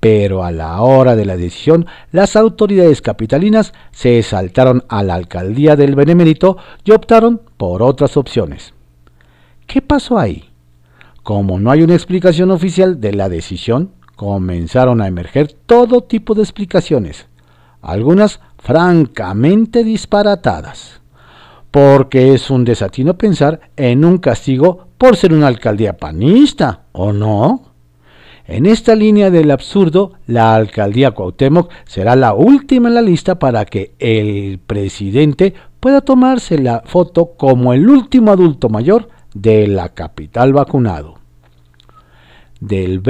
Pero 0.00 0.42
a 0.42 0.50
la 0.50 0.80
hora 0.80 1.14
de 1.14 1.24
la 1.24 1.36
decisión, 1.36 1.86
las 2.10 2.34
autoridades 2.34 3.00
capitalinas 3.02 3.72
se 3.92 4.22
saltaron 4.22 4.84
a 4.88 5.02
la 5.02 5.14
alcaldía 5.14 5.76
del 5.76 5.94
Benemérito 5.94 6.56
y 6.84 6.90
optaron 6.90 7.40
por 7.56 7.82
otras 7.82 8.16
opciones. 8.16 8.74
¿Qué 9.66 9.80
pasó 9.80 10.18
ahí? 10.18 10.50
Como 11.22 11.60
no 11.60 11.70
hay 11.70 11.82
una 11.82 11.94
explicación 11.94 12.50
oficial 12.50 13.00
de 13.00 13.12
la 13.12 13.28
decisión, 13.28 13.92
comenzaron 14.16 15.00
a 15.00 15.06
emerger 15.06 15.52
todo 15.52 16.02
tipo 16.02 16.34
de 16.34 16.42
explicaciones, 16.42 17.28
algunas 17.80 18.40
francamente 18.58 19.84
disparatadas, 19.84 21.01
porque 21.72 22.34
es 22.34 22.50
un 22.50 22.64
desatino 22.64 23.18
pensar 23.18 23.60
en 23.76 24.04
un 24.04 24.18
castigo 24.18 24.86
por 24.98 25.16
ser 25.16 25.32
una 25.32 25.48
alcaldía 25.48 25.96
panista, 25.96 26.84
¿o 26.92 27.12
no? 27.12 27.72
En 28.46 28.66
esta 28.66 28.94
línea 28.94 29.30
del 29.30 29.50
absurdo, 29.50 30.12
la 30.26 30.54
alcaldía 30.54 31.12
Cuauhtémoc 31.12 31.72
será 31.86 32.14
la 32.14 32.34
última 32.34 32.88
en 32.88 32.94
la 32.94 33.02
lista 33.02 33.38
para 33.38 33.64
que 33.64 33.94
el 33.98 34.60
presidente 34.64 35.54
pueda 35.80 36.02
tomarse 36.02 36.58
la 36.58 36.82
foto 36.84 37.32
como 37.36 37.72
el 37.72 37.88
último 37.88 38.30
adulto 38.30 38.68
mayor 38.68 39.08
de 39.34 39.66
la 39.66 39.88
capital 39.88 40.52
vacunado 40.52 41.22
del, 42.62 43.02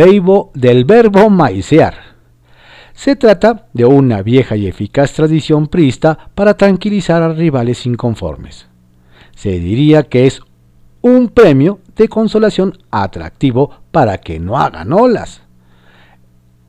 del 0.55 0.85
verbo 0.85 1.29
maicear. 1.29 2.12
Se 2.95 3.17
trata 3.17 3.67
de 3.73 3.85
una 3.85 4.23
vieja 4.23 4.57
y 4.57 4.67
eficaz 4.67 5.13
tradición 5.13 5.67
priista 5.67 6.31
para 6.35 6.55
tranquilizar 6.55 7.23
a 7.23 7.33
rivales 7.33 7.87
inconformes. 7.87 8.69
Se 9.35 9.59
diría 9.59 10.05
que 10.05 10.27
es 10.27 10.41
un 11.01 11.29
premio 11.29 11.81
de 11.97 12.09
consolación 12.09 12.79
atractivo 12.91 13.71
para 13.91 14.19
que 14.19 14.39
no 14.39 14.59
hagan 14.59 14.93
olas. 14.93 15.43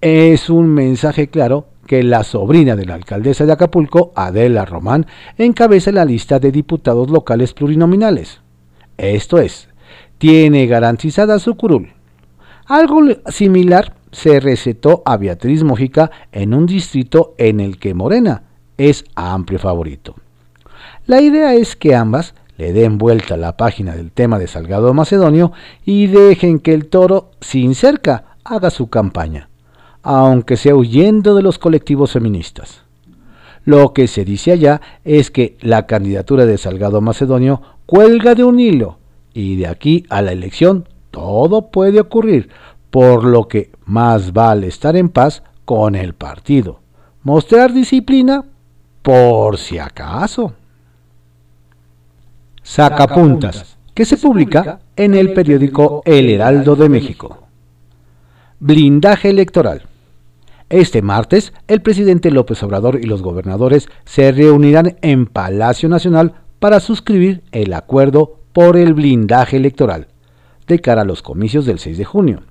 Es 0.02 0.50
un 0.50 0.68
mensaje 0.68 1.28
claro 1.28 1.68
que 1.86 2.04
la 2.04 2.24
sobrina 2.24 2.76
de 2.76 2.86
la 2.86 2.96
alcaldesa 2.96 3.46
de 3.46 3.52
Acapulco, 3.52 4.12
Adela 4.16 4.66
Román, 4.66 5.06
encabeza 5.38 5.92
la 5.92 6.06
lista 6.06 6.40
de 6.40 6.52
diputados 6.52 7.10
locales 7.10 7.54
plurinominales. 7.54 8.42
Esto 8.98 9.38
es, 9.40 9.70
tiene 10.18 10.66
garantizada 10.68 11.40
su 11.40 11.56
curul. 11.56 11.94
Algo 12.66 13.02
similar 13.28 13.94
se 14.14 14.40
recetó 14.40 15.02
a 15.06 15.18
Beatriz 15.18 15.64
Mojica 15.64 16.12
en 16.32 16.54
un 16.54 16.66
distrito 16.66 17.34
en 17.38 17.60
el 17.60 17.78
que 17.78 17.94
Morena 17.94 18.44
es 18.78 19.04
amplio 19.16 19.60
favorito. 19.60 20.16
La 21.06 21.20
idea 21.20 21.54
es 21.56 21.76
que 21.76 21.96
ambas 21.96 22.36
le 22.58 22.72
den 22.72 22.98
vuelta 22.98 23.34
a 23.34 23.38
la 23.38 23.58
página 23.58 23.96
del 23.96 24.12
tema 24.12 24.40
de 24.40 24.48
Salgado 24.48 24.94
Macedonio 24.94 25.52
y 25.84 26.08
dejen 26.08 26.60
que 26.60 26.74
el 26.74 26.88
toro, 26.88 27.32
sin 27.42 27.76
cerca, 27.76 28.38
haga 28.44 28.70
su 28.70 28.90
campaña, 28.90 29.50
aunque 30.04 30.58
sea 30.58 30.76
huyendo 30.76 31.36
de 31.36 31.42
los 31.42 31.58
colectivos 31.58 32.12
feministas. 32.12 32.84
Lo 33.66 33.94
que 33.94 34.08
se 34.08 34.26
dice 34.26 34.52
allá 34.52 34.82
es 35.04 35.32
que 35.32 35.58
la 35.62 35.88
candidatura 35.88 36.46
de 36.46 36.58
Salgado 36.58 37.02
Macedonio 37.02 37.62
cuelga 37.86 38.36
de 38.36 38.44
un 38.44 38.60
hilo 38.60 39.00
y 39.34 39.56
de 39.56 39.68
aquí 39.68 40.06
a 40.10 40.22
la 40.22 40.34
elección 40.34 40.88
todo 41.10 41.72
puede 41.72 42.00
ocurrir, 42.00 42.50
por 42.92 43.24
lo 43.24 43.48
que 43.48 43.72
más 43.86 44.34
vale 44.34 44.68
estar 44.68 44.96
en 44.96 45.10
paz 45.10 45.44
con 45.66 45.96
el 45.96 46.14
partido. 46.14 46.80
Mostrar 47.24 47.74
disciplina 47.74 48.44
por 49.02 49.58
si 49.58 49.78
acaso. 49.78 50.54
Sacapuntas, 52.62 53.78
que 53.94 54.06
se 54.06 54.18
publica 54.18 54.80
en 54.96 55.14
el 55.14 55.34
periódico 55.34 56.02
El 56.06 56.30
Heraldo 56.30 56.76
de 56.76 56.90
México. 56.90 57.40
Blindaje 58.60 59.30
electoral. 59.30 59.84
Este 60.70 61.02
martes, 61.02 61.54
el 61.68 61.82
presidente 61.82 62.32
López 62.32 62.64
Obrador 62.64 63.00
y 63.00 63.04
los 63.04 63.22
gobernadores 63.22 63.90
se 64.06 64.32
reunirán 64.32 64.98
en 65.02 65.28
Palacio 65.28 65.90
Nacional 65.90 66.34
para 66.60 66.80
suscribir 66.80 67.44
el 67.52 67.74
acuerdo 67.74 68.40
por 68.54 68.78
el 68.78 68.94
blindaje 68.94 69.58
electoral, 69.58 70.08
de 70.66 70.80
cara 70.80 71.02
a 71.02 71.06
los 71.06 71.22
comicios 71.22 71.66
del 71.66 71.80
6 71.80 71.98
de 71.98 72.06
junio. 72.06 72.44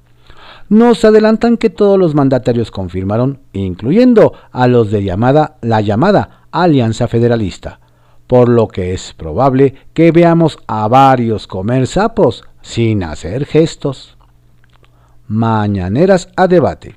Nos 0.73 1.05
adelantan 1.05 1.59
que 1.59 1.69
todos 1.69 1.99
los 1.99 2.14
mandatarios 2.14 2.71
confirmaron, 2.71 3.41
incluyendo 3.52 4.33
a 4.52 4.67
los 4.69 4.91
de 4.91 5.05
llamada, 5.05 5.59
la 5.61 5.83
llamada 5.83 6.47
Alianza 6.50 7.09
Federalista, 7.09 7.81
por 8.26 8.49
lo 8.49 8.69
que 8.69 8.95
es 8.95 9.12
probable 9.12 9.75
que 9.93 10.12
veamos 10.12 10.59
a 10.67 10.88
varios 10.88 11.47
comer 11.47 11.87
sapos 11.87 12.45
sin 12.62 13.05
hacer 13.05 13.45
gestos. 13.45 14.17
Mañaneras 15.29 16.31
a 16.37 16.49
debate. 16.49 16.95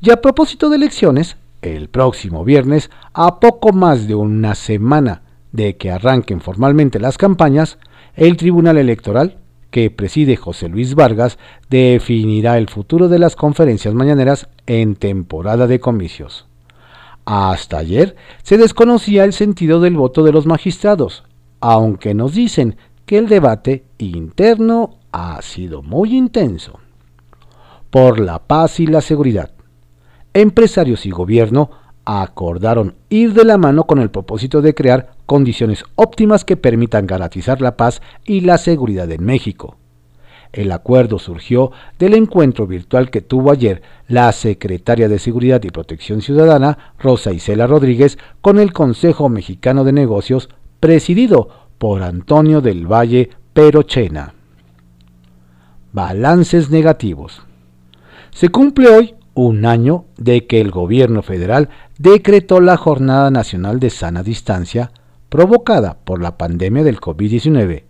Y 0.00 0.08
a 0.08 0.22
propósito 0.22 0.70
de 0.70 0.76
elecciones, 0.76 1.36
el 1.60 1.90
próximo 1.90 2.46
viernes, 2.46 2.90
a 3.12 3.40
poco 3.40 3.74
más 3.74 4.08
de 4.08 4.14
una 4.14 4.54
semana 4.54 5.20
de 5.52 5.76
que 5.76 5.90
arranquen 5.90 6.40
formalmente 6.40 6.98
las 6.98 7.18
campañas, 7.18 7.76
el 8.14 8.38
Tribunal 8.38 8.78
Electoral 8.78 9.36
que 9.70 9.90
preside 9.90 10.36
José 10.36 10.68
Luis 10.68 10.94
Vargas 10.94 11.38
definirá 11.68 12.58
el 12.58 12.68
futuro 12.68 13.08
de 13.08 13.18
las 13.18 13.36
conferencias 13.36 13.94
mañaneras 13.94 14.48
en 14.66 14.96
temporada 14.96 15.66
de 15.66 15.80
comicios. 15.80 16.46
Hasta 17.24 17.78
ayer 17.78 18.16
se 18.42 18.56
desconocía 18.56 19.24
el 19.24 19.32
sentido 19.32 19.80
del 19.80 19.96
voto 19.96 20.22
de 20.22 20.32
los 20.32 20.46
magistrados, 20.46 21.24
aunque 21.60 22.14
nos 22.14 22.34
dicen 22.34 22.76
que 23.04 23.18
el 23.18 23.28
debate 23.28 23.84
interno 23.98 24.98
ha 25.12 25.40
sido 25.42 25.82
muy 25.82 26.16
intenso. 26.16 26.78
Por 27.90 28.20
la 28.20 28.40
paz 28.40 28.80
y 28.80 28.86
la 28.86 29.00
seguridad. 29.00 29.50
Empresarios 30.34 31.06
y 31.06 31.10
gobierno 31.10 31.70
acordaron 32.06 32.94
ir 33.10 33.34
de 33.34 33.44
la 33.44 33.58
mano 33.58 33.84
con 33.84 33.98
el 33.98 34.10
propósito 34.10 34.62
de 34.62 34.74
crear 34.74 35.10
condiciones 35.26 35.84
óptimas 35.96 36.44
que 36.44 36.56
permitan 36.56 37.06
garantizar 37.06 37.60
la 37.60 37.76
paz 37.76 38.00
y 38.24 38.40
la 38.42 38.58
seguridad 38.58 39.10
en 39.10 39.24
México. 39.24 39.76
El 40.52 40.70
acuerdo 40.70 41.18
surgió 41.18 41.72
del 41.98 42.14
encuentro 42.14 42.66
virtual 42.68 43.10
que 43.10 43.20
tuvo 43.20 43.50
ayer 43.50 43.82
la 44.06 44.30
secretaria 44.30 45.08
de 45.08 45.18
Seguridad 45.18 45.62
y 45.64 45.70
Protección 45.70 46.22
Ciudadana, 46.22 46.94
Rosa 46.98 47.32
Isela 47.32 47.66
Rodríguez, 47.66 48.16
con 48.40 48.60
el 48.60 48.72
Consejo 48.72 49.28
Mexicano 49.28 49.82
de 49.82 49.92
Negocios, 49.92 50.48
presidido 50.78 51.48
por 51.76 52.04
Antonio 52.04 52.60
del 52.60 52.90
Valle 52.90 53.30
Perochena. 53.52 54.34
Balances 55.92 56.70
negativos. 56.70 57.42
Se 58.30 58.48
cumple 58.48 58.88
hoy 58.88 59.15
un 59.36 59.66
año 59.66 60.06
de 60.16 60.46
que 60.46 60.62
el 60.62 60.70
gobierno 60.70 61.22
federal 61.22 61.68
decretó 61.98 62.60
la 62.60 62.78
Jornada 62.78 63.30
Nacional 63.30 63.78
de 63.78 63.90
Sana 63.90 64.22
Distancia 64.22 64.90
provocada 65.28 65.98
por 66.04 66.22
la 66.22 66.38
pandemia 66.38 66.82
del 66.82 66.98
COVID-19. 66.98 67.84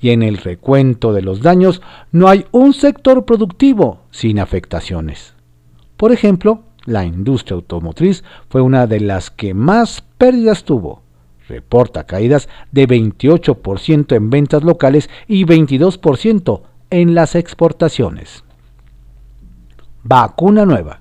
Y 0.00 0.10
en 0.10 0.24
el 0.24 0.36
recuento 0.36 1.12
de 1.12 1.22
los 1.22 1.42
daños 1.42 1.80
no 2.10 2.28
hay 2.28 2.44
un 2.50 2.74
sector 2.74 3.24
productivo 3.24 4.00
sin 4.10 4.40
afectaciones. 4.40 5.34
Por 5.96 6.10
ejemplo, 6.10 6.64
la 6.86 7.04
industria 7.04 7.54
automotriz 7.54 8.24
fue 8.48 8.60
una 8.60 8.88
de 8.88 8.98
las 8.98 9.30
que 9.30 9.54
más 9.54 10.02
pérdidas 10.18 10.64
tuvo. 10.64 11.02
Reporta 11.46 12.04
caídas 12.04 12.48
de 12.72 12.88
28% 12.88 14.16
en 14.16 14.28
ventas 14.28 14.64
locales 14.64 15.08
y 15.28 15.44
22% 15.44 16.62
en 16.90 17.14
las 17.14 17.36
exportaciones. 17.36 18.42
Vacuna 20.02 20.64
nueva. 20.64 21.00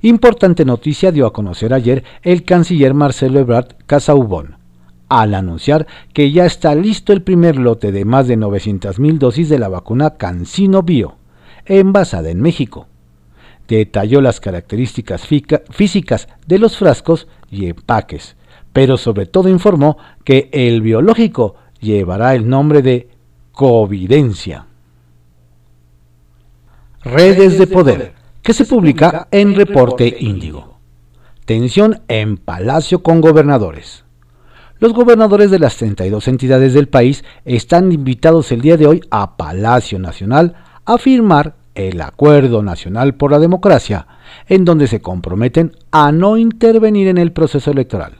Importante 0.00 0.64
noticia 0.64 1.12
dio 1.12 1.26
a 1.26 1.32
conocer 1.32 1.74
ayer 1.74 2.02
el 2.22 2.44
canciller 2.44 2.94
Marcelo 2.94 3.40
Ebrard 3.40 3.76
Casaubon, 3.86 4.56
al 5.08 5.34
anunciar 5.34 5.86
que 6.12 6.30
ya 6.32 6.46
está 6.46 6.74
listo 6.74 7.12
el 7.12 7.22
primer 7.22 7.56
lote 7.56 7.92
de 7.92 8.04
más 8.04 8.26
de 8.26 8.38
900.000 8.38 9.18
dosis 9.18 9.48
de 9.48 9.58
la 9.58 9.68
vacuna 9.68 10.16
CanSino 10.16 10.82
Bio, 10.82 11.16
envasada 11.66 12.30
en 12.30 12.40
México. 12.40 12.86
Detalló 13.68 14.20
las 14.20 14.40
características 14.40 15.26
físicas 15.70 16.28
de 16.46 16.58
los 16.58 16.78
frascos 16.78 17.26
y 17.50 17.66
empaques, 17.66 18.36
pero 18.72 18.96
sobre 18.96 19.26
todo 19.26 19.48
informó 19.48 19.98
que 20.24 20.48
el 20.52 20.80
biológico 20.80 21.56
llevará 21.80 22.34
el 22.34 22.48
nombre 22.48 22.82
de 22.82 23.08
Covidencia. 23.52 24.66
Redes 27.06 27.56
de 27.56 27.68
Poder, 27.68 28.14
que 28.42 28.52
se 28.52 28.64
publica 28.64 29.28
en 29.30 29.54
Reporte 29.54 30.16
Índigo. 30.18 30.78
Tensión 31.44 32.00
en 32.08 32.36
Palacio 32.36 33.04
con 33.04 33.20
gobernadores. 33.20 34.02
Los 34.80 34.92
gobernadores 34.92 35.52
de 35.52 35.60
las 35.60 35.76
32 35.76 36.26
entidades 36.26 36.74
del 36.74 36.88
país 36.88 37.22
están 37.44 37.92
invitados 37.92 38.50
el 38.50 38.60
día 38.60 38.76
de 38.76 38.88
hoy 38.88 39.00
a 39.12 39.36
Palacio 39.36 40.00
Nacional 40.00 40.56
a 40.84 40.98
firmar 40.98 41.54
el 41.76 42.00
Acuerdo 42.00 42.64
Nacional 42.64 43.14
por 43.14 43.30
la 43.30 43.38
Democracia, 43.38 44.08
en 44.48 44.64
donde 44.64 44.88
se 44.88 45.00
comprometen 45.00 45.76
a 45.92 46.10
no 46.10 46.36
intervenir 46.36 47.06
en 47.06 47.18
el 47.18 47.30
proceso 47.30 47.70
electoral. 47.70 48.14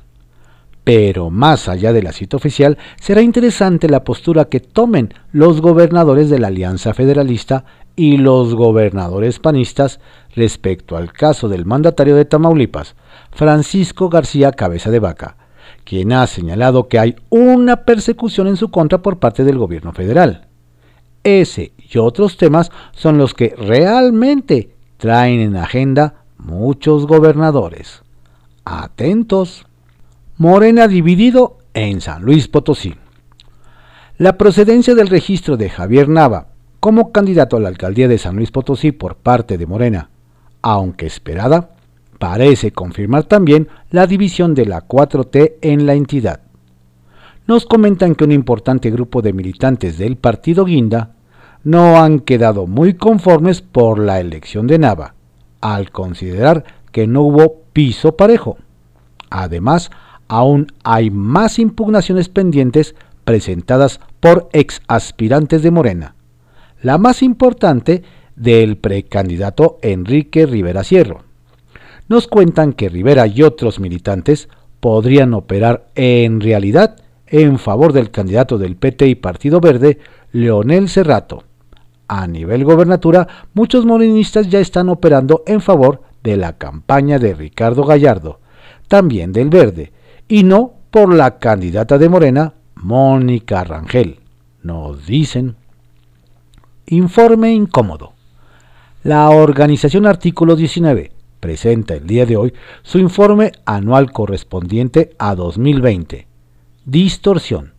Pero 0.85 1.31
más 1.31 1.69
allá 1.69 1.93
de 1.93 2.05
la 2.05 2.13
cita 2.13 2.37
oficial, 2.37 2.79
será 3.01 3.21
interesante 3.21 3.89
la 3.89 4.05
postura 4.05 4.45
que 4.45 4.61
tomen 4.61 5.13
los 5.33 5.61
gobernadores 5.61 6.31
de 6.31 6.39
la 6.39 6.47
Alianza 6.47 6.95
Federalista 6.95 7.65
y 7.97 8.19
los 8.19 8.55
gobernadores 8.55 9.39
panistas 9.39 10.01
respecto 10.35 10.99
al 10.99 11.13
caso 11.13 11.49
del 11.49 11.65
mandatario 11.65 12.15
de 12.15 12.27
Tamaulipas, 12.27 12.95
Francisco 13.33 14.11
García 14.11 14.53
Cabeza 14.53 14.91
de 14.91 15.01
Vaca, 15.01 15.37
quien 15.85 16.13
ha 16.13 16.27
señalado 16.27 16.89
que 16.89 16.99
hay 16.99 17.17
una 17.31 17.85
persecución 17.85 18.47
en 18.49 18.57
su 18.57 18.71
contra 18.71 19.01
por 19.01 19.19
parte 19.19 19.45
del 19.45 19.57
gobierno 19.57 19.93
federal. 19.93 20.47
Ese 21.25 21.73
y 21.79 21.99
otros 21.99 22.37
temas 22.37 22.71
son 22.93 23.19
los 23.19 23.35
que 23.35 23.55
realmente 23.57 24.77
traen 24.99 25.41
en 25.41 25.57
agenda 25.57 26.23
muchos 26.39 27.07
gobernadores. 27.07 28.03
Atentos. 28.65 29.67
Morena 30.39 30.87
dividido 30.87 31.59
en 31.73 32.03
San 32.03 32.23
Luis 32.23 32.47
Potosí. 32.47 32.95
La 34.19 34.37
procedencia 34.37 34.95
del 34.95 35.09
registro 35.09 35.57
de 35.57 35.71
Javier 35.71 36.09
Nava 36.09 36.49
como 36.87 37.11
candidato 37.11 37.57
a 37.57 37.61
la 37.61 37.67
alcaldía 37.67 38.07
de 38.07 38.17
San 38.17 38.37
Luis 38.37 38.53
Potosí 38.53 38.93
por 38.93 39.17
parte 39.17 39.59
de 39.59 39.67
Morena, 39.67 40.09
aunque 40.63 41.07
esperada, 41.07 41.71
parece 42.21 42.71
confirmar 42.71 43.25
también 43.25 43.67
la 43.91 44.07
división 44.07 44.55
de 44.55 44.67
la 44.67 44.87
4T 44.87 45.55
en 45.63 45.85
la 45.85 45.95
entidad. 45.95 46.43
Nos 47.49 47.67
comentan 47.67 48.15
que 48.15 48.23
un 48.23 48.31
importante 48.31 48.89
grupo 48.93 49.21
de 49.21 49.33
militantes 49.33 49.99
del 49.99 50.15
partido 50.15 50.65
Guinda 50.65 51.11
no 51.65 52.01
han 52.01 52.21
quedado 52.21 52.69
muy 52.69 52.95
conformes 52.95 53.63
por 53.63 53.99
la 53.99 54.21
elección 54.21 54.69
de 54.69 54.79
Nava, 54.79 55.15
al 55.61 55.91
considerar 55.91 56.63
que 56.93 57.09
no 57.09 57.23
hubo 57.23 57.63
piso 57.73 58.17
parejo. 58.17 58.59
Además, 59.29 59.91
aún 60.29 60.69
hay 60.85 61.11
más 61.11 61.59
impugnaciones 61.59 62.29
pendientes 62.29 62.95
presentadas 63.25 63.99
por 64.21 64.49
ex 64.53 64.83
aspirantes 64.87 65.65
de 65.65 65.73
Morena, 65.73 66.16
la 66.87 66.99
más 66.99 67.25
importante 67.25 68.05
del 68.37 68.77
precandidato 68.77 69.79
Enrique 69.83 70.47
Rivera 70.47 70.85
Sierro. 70.85 71.25
Nos 72.09 72.29
cuentan 72.29 72.75
que 72.75 72.89
Rivera 72.89 73.27
y 73.27 73.43
otros 73.43 73.81
militantes 73.81 74.49
podrían 74.79 75.35
operar 75.35 75.89
en 75.97 76.41
realidad 76.41 76.95
en 77.27 77.59
favor 77.59 77.93
del 77.93 78.13
candidato 78.13 78.57
del 78.57 78.77
PT 78.77 79.09
y 79.09 79.17
Partido 79.17 79.59
Verde, 79.59 79.99
Leonel 80.31 80.89
Cerrato. 80.89 81.43
A 82.07 82.29
nivel 82.29 82.63
gobernatura, 82.63 83.27
muchos 83.53 83.85
morenistas 83.85 84.49
ya 84.49 84.61
están 84.61 84.89
operando 84.89 85.43
en 85.49 85.61
favor 85.61 86.03
de 86.23 86.37
la 86.37 86.53
campaña 86.53 87.19
de 87.19 87.35
Ricardo 87.35 87.83
Gallardo, 87.83 88.39
también 88.87 89.33
del 89.33 89.51
Verde, 89.51 89.93
y 90.29 90.45
no 90.45 90.75
por 90.93 91.13
la 91.13 91.41
candidata 91.41 91.99
de 91.99 92.09
Morena, 92.09 92.55
Mónica 92.77 93.65
Rangel. 93.65 94.21
Nos 94.63 95.05
dicen. 95.05 95.57
Informe 96.89 97.53
incómodo. 97.53 98.13
La 99.03 99.29
organización 99.31 100.07
Artículo 100.07 100.55
19 100.55 101.11
presenta 101.41 101.95
el 101.95 102.07
día 102.07 102.27
de 102.27 102.37
hoy 102.37 102.53
su 102.85 103.01
informe 103.01 103.51
anual 103.65 104.13
correspondiente 104.13 105.11
a 105.19 105.35
2020. 105.35 106.29
Distorsión. 106.85 107.73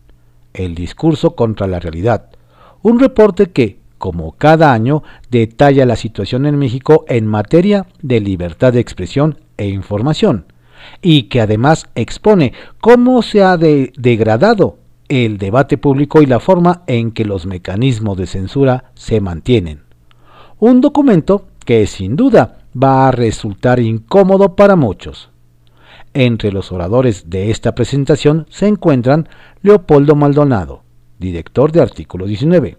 El 0.52 0.74
discurso 0.74 1.34
contra 1.34 1.66
la 1.66 1.80
realidad. 1.80 2.28
Un 2.82 3.00
reporte 3.00 3.46
que, 3.46 3.78
como 3.96 4.32
cada 4.32 4.74
año, 4.74 5.02
detalla 5.30 5.86
la 5.86 5.96
situación 5.96 6.44
en 6.44 6.58
México 6.58 7.06
en 7.08 7.26
materia 7.26 7.86
de 8.02 8.20
libertad 8.20 8.74
de 8.74 8.80
expresión 8.80 9.38
e 9.56 9.68
información, 9.68 10.52
y 11.00 11.24
que 11.24 11.40
además 11.40 11.86
expone 11.94 12.52
cómo 12.78 13.22
se 13.22 13.42
ha 13.42 13.56
degradado 13.56 14.76
el 15.08 15.38
debate 15.38 15.78
público 15.78 16.20
y 16.20 16.26
la 16.26 16.40
forma 16.40 16.82
en 16.86 17.12
que 17.12 17.24
los 17.24 17.46
mecanismos 17.46 18.16
de 18.16 18.26
censura 18.26 18.92
se 18.94 19.20
mantienen. 19.20 19.82
Un 20.58 20.80
documento 20.80 21.48
que 21.64 21.86
sin 21.86 22.16
duda 22.16 22.58
va 22.80 23.08
a 23.08 23.10
resultar 23.10 23.80
incómodo 23.80 24.54
para 24.54 24.76
muchos. 24.76 25.30
Entre 26.14 26.52
los 26.52 26.72
oradores 26.72 27.30
de 27.30 27.50
esta 27.50 27.74
presentación 27.74 28.46
se 28.50 28.66
encuentran 28.66 29.28
Leopoldo 29.62 30.14
Maldonado, 30.14 30.82
director 31.18 31.72
de 31.72 31.80
Artículo 31.80 32.26
19, 32.26 32.76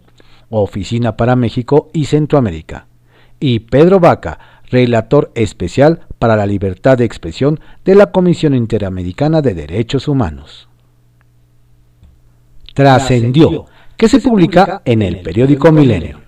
Oficina 0.49 1.15
para 1.15 1.35
México 1.35 1.89
y 1.93 2.05
Centroamérica, 2.05 2.87
y 3.39 3.59
Pedro 3.59 3.99
Vaca, 3.99 4.39
relator 4.69 5.31
especial 5.35 6.01
para 6.19 6.35
la 6.35 6.45
libertad 6.45 6.97
de 6.97 7.05
expresión 7.05 7.59
de 7.85 7.95
la 7.95 8.11
Comisión 8.11 8.53
Interamericana 8.53 9.41
de 9.41 9.53
Derechos 9.53 10.07
Humanos 10.07 10.68
trascendió, 12.79 13.65
que 13.97 14.07
se 14.07 14.21
publica 14.21 14.81
en 14.85 15.01
el 15.01 15.19
periódico 15.19 15.69
Milenio. 15.69 16.19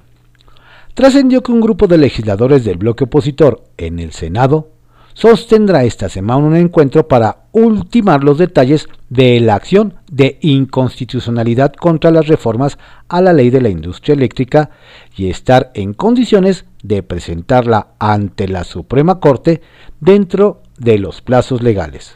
Trascendió 0.94 1.42
que 1.42 1.54
un 1.54 1.62
grupo 1.62 1.88
de 1.88 1.98
legisladores 1.98 2.66
del 2.66 2.78
bloque 2.78 3.06
opositor 3.06 3.64
en 3.78 4.00
el 4.00 4.12
Senado 4.12 4.68
sostendrá 5.14 5.86
esta 5.86 6.10
semana 6.10 6.46
un 6.46 6.58
encuentro 6.58 7.08
para 7.08 7.44
ultimar 7.54 8.26
los 8.26 8.38
detalles 8.38 8.90
de 9.08 9.40
la 9.40 9.56
acción 9.56 9.94
de 10.12 10.40
inconstitucionalidad 10.42 11.72
contra 11.74 12.12
las 12.12 12.28
reformas 12.28 12.78
a 13.08 13.22
la 13.22 13.32
ley 13.32 13.50
de 13.50 13.62
la 13.62 13.70
industria 13.70 14.14
eléctrica 14.14 14.72
y 15.16 15.30
estar 15.30 15.72
en 15.74 15.94
condiciones 15.94 16.66
de 16.84 17.02
presentarla 17.02 17.94
ante 17.98 18.50
la 18.50 18.66
Suprema 18.66 19.22
Corte 19.22 19.62
dentro 20.02 20.64
de 20.78 20.98
los 20.98 21.22
plazos 21.22 21.64
legales. 21.64 22.16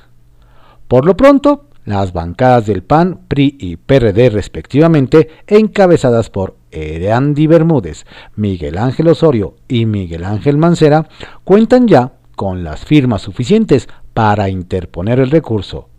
Por 0.90 1.06
lo 1.06 1.16
pronto, 1.16 1.70
las 1.86 2.14
bancadas 2.14 2.66
del 2.66 2.84
PAN, 2.84 3.22
PRI 3.28 3.58
y 3.60 3.78
PRD 3.78 4.30
respectivamente, 4.30 5.30
encabezadas 5.48 6.30
por 6.30 6.58
Ereandi 6.72 7.48
Bermúdez, 7.48 8.06
Miguel 8.36 8.78
Ángel 8.78 9.08
Osorio 9.08 9.56
y 9.68 9.86
Miguel 9.86 10.24
Ángel 10.24 10.58
Mancera, 10.58 11.08
cuentan 11.44 11.88
ya 11.88 12.14
con 12.36 12.64
las 12.64 12.84
firmas 12.84 13.22
suficientes 13.22 13.88
para 14.14 14.50
interponer 14.50 15.20
el 15.20 15.32
recurso. 15.32 15.90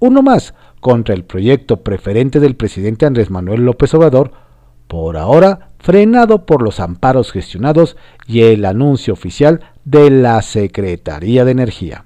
Uno 0.00 0.22
más 0.22 0.54
contra 0.80 1.14
el 1.14 1.24
proyecto 1.24 1.82
preferente 1.82 2.40
del 2.40 2.56
presidente 2.56 3.06
Andrés 3.06 3.30
Manuel 3.30 3.64
López 3.64 3.94
Obrador, 3.94 4.32
por 4.88 5.16
ahora 5.16 5.70
frenado 5.78 6.46
por 6.46 6.62
los 6.62 6.80
amparos 6.80 7.32
gestionados 7.32 7.96
y 8.26 8.42
el 8.42 8.64
anuncio 8.64 9.12
oficial 9.12 9.60
de 9.84 10.10
la 10.10 10.40
Secretaría 10.42 11.44
de 11.44 11.52
Energía. 11.52 12.04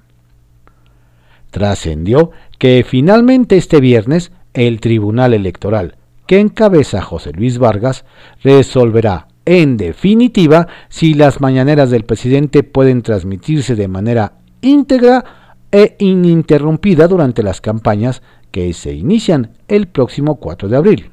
Trascendió 1.51 2.31
que 2.59 2.85
finalmente 2.87 3.57
este 3.57 3.81
viernes 3.81 4.33
el 4.55 4.81
Tribunal 4.81 5.35
Electoral, 5.35 5.97
que 6.27 6.41
encabeza 6.41 7.01
José 7.01 7.33
Luis 7.33 7.59
Vargas, 7.59 8.05
resolverá 8.43 9.29
En 9.45 9.79
definitiva, 9.79 10.69
si 10.91 11.15
las 11.15 11.41
mañaneras 11.41 11.91
del 11.91 12.05
presidente 12.05 12.63
pueden 12.63 13.01
transmitirse 13.01 13.77
de 13.77 13.89
manera 13.89 14.35
íntegra 14.61 15.25
e 15.73 15.97
ininterrumpida 15.99 17.09
durante 17.09 17.43
las 17.43 17.61
campañas 17.61 18.23
que 18.51 18.73
se 18.75 18.93
inician 18.93 19.53
el 19.69 19.89
próximo 19.89 20.37
4 20.37 20.69
de 20.69 20.77
abril. 20.77 21.11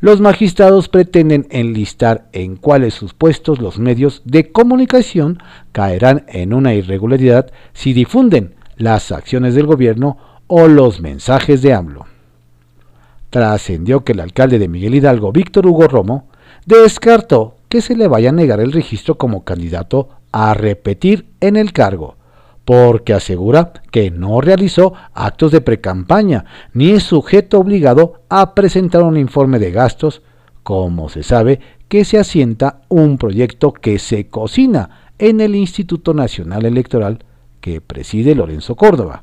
Los 0.00 0.20
magistrados 0.20 0.88
pretenden 0.88 1.46
enlistar 1.50 2.28
en 2.32 2.56
cuáles 2.56 2.94
supuestos 2.94 3.60
los 3.60 3.78
medios 3.78 4.22
de 4.24 4.50
comunicación 4.50 5.38
caerán 5.70 6.24
en 6.26 6.54
una 6.54 6.74
irregularidad 6.74 7.52
si 7.72 7.92
difunden 7.92 8.54
las 8.82 9.12
acciones 9.12 9.54
del 9.54 9.66
gobierno 9.66 10.18
o 10.48 10.66
los 10.66 11.00
mensajes 11.00 11.62
de 11.62 11.72
AMLO. 11.72 12.06
Trascendió 13.30 14.02
que 14.02 14.12
el 14.12 14.20
alcalde 14.20 14.58
de 14.58 14.68
Miguel 14.68 14.96
Hidalgo, 14.96 15.30
Víctor 15.30 15.66
Hugo 15.66 15.86
Romo, 15.86 16.26
descartó 16.66 17.54
que 17.68 17.80
se 17.80 17.94
le 17.94 18.08
vaya 18.08 18.30
a 18.30 18.32
negar 18.32 18.60
el 18.60 18.72
registro 18.72 19.16
como 19.16 19.44
candidato 19.44 20.08
a 20.32 20.52
repetir 20.54 21.26
en 21.40 21.56
el 21.56 21.72
cargo, 21.72 22.16
porque 22.64 23.14
asegura 23.14 23.72
que 23.92 24.10
no 24.10 24.40
realizó 24.40 24.94
actos 25.14 25.52
de 25.52 25.60
precampaña 25.60 26.44
ni 26.74 26.90
es 26.90 27.04
sujeto 27.04 27.60
obligado 27.60 28.22
a 28.28 28.54
presentar 28.54 29.04
un 29.04 29.16
informe 29.16 29.60
de 29.60 29.70
gastos, 29.70 30.22
como 30.64 31.08
se 31.08 31.22
sabe 31.22 31.60
que 31.88 32.04
se 32.04 32.18
asienta 32.18 32.82
un 32.88 33.16
proyecto 33.16 33.72
que 33.72 34.00
se 34.00 34.26
cocina 34.26 35.12
en 35.18 35.40
el 35.40 35.54
Instituto 35.54 36.14
Nacional 36.14 36.66
Electoral 36.66 37.24
que 37.62 37.80
preside 37.80 38.34
Lorenzo 38.34 38.74
Córdoba. 38.76 39.22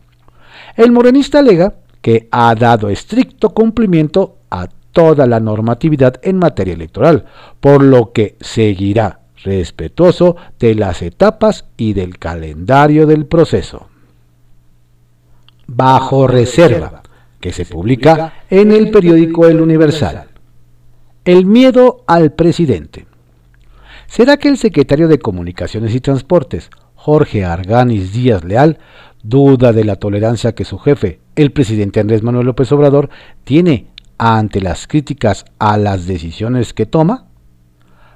El 0.75 0.91
morenista 0.91 1.39
alega 1.39 1.75
que 2.01 2.27
ha 2.31 2.55
dado 2.55 2.89
estricto 2.89 3.49
cumplimiento 3.49 4.37
a 4.49 4.67
toda 4.91 5.27
la 5.27 5.39
normatividad 5.39 6.15
en 6.23 6.37
materia 6.37 6.73
electoral, 6.73 7.25
por 7.59 7.83
lo 7.83 8.11
que 8.13 8.37
seguirá 8.39 9.19
respetuoso 9.43 10.35
de 10.57 10.73
las 10.73 11.01
etapas 11.01 11.65
y 11.77 11.93
del 11.93 12.17
calendario 12.17 13.05
del 13.05 13.25
proceso. 13.25 13.87
Bajo 15.67 16.25
reserva, 16.25 17.03
que 17.39 17.53
se 17.53 17.65
publica 17.65 18.33
en 18.49 18.71
el 18.71 18.89
periódico 18.89 19.47
El 19.47 19.61
Universal. 19.61 20.27
El 21.25 21.45
miedo 21.45 22.03
al 22.07 22.31
presidente. 22.31 23.05
¿Será 24.07 24.37
que 24.37 24.47
el 24.47 24.57
secretario 24.57 25.07
de 25.07 25.19
Comunicaciones 25.19 25.93
y 25.93 26.01
Transportes, 26.01 26.71
Jorge 27.09 27.43
Arganis 27.43 28.13
Díaz 28.13 28.43
Leal, 28.43 28.77
duda 29.23 29.73
de 29.73 29.83
la 29.83 29.95
tolerancia 29.95 30.53
que 30.53 30.63
su 30.63 30.77
jefe, 30.77 31.19
el 31.35 31.51
presidente 31.51 31.99
Andrés 31.99 32.21
Manuel 32.21 32.45
López 32.45 32.71
Obrador, 32.71 33.09
tiene 33.43 33.87
ante 34.19 34.61
las 34.61 34.85
críticas 34.85 35.45
a 35.57 35.79
las 35.79 36.05
decisiones 36.05 36.71
que 36.71 36.85
toma? 36.85 37.25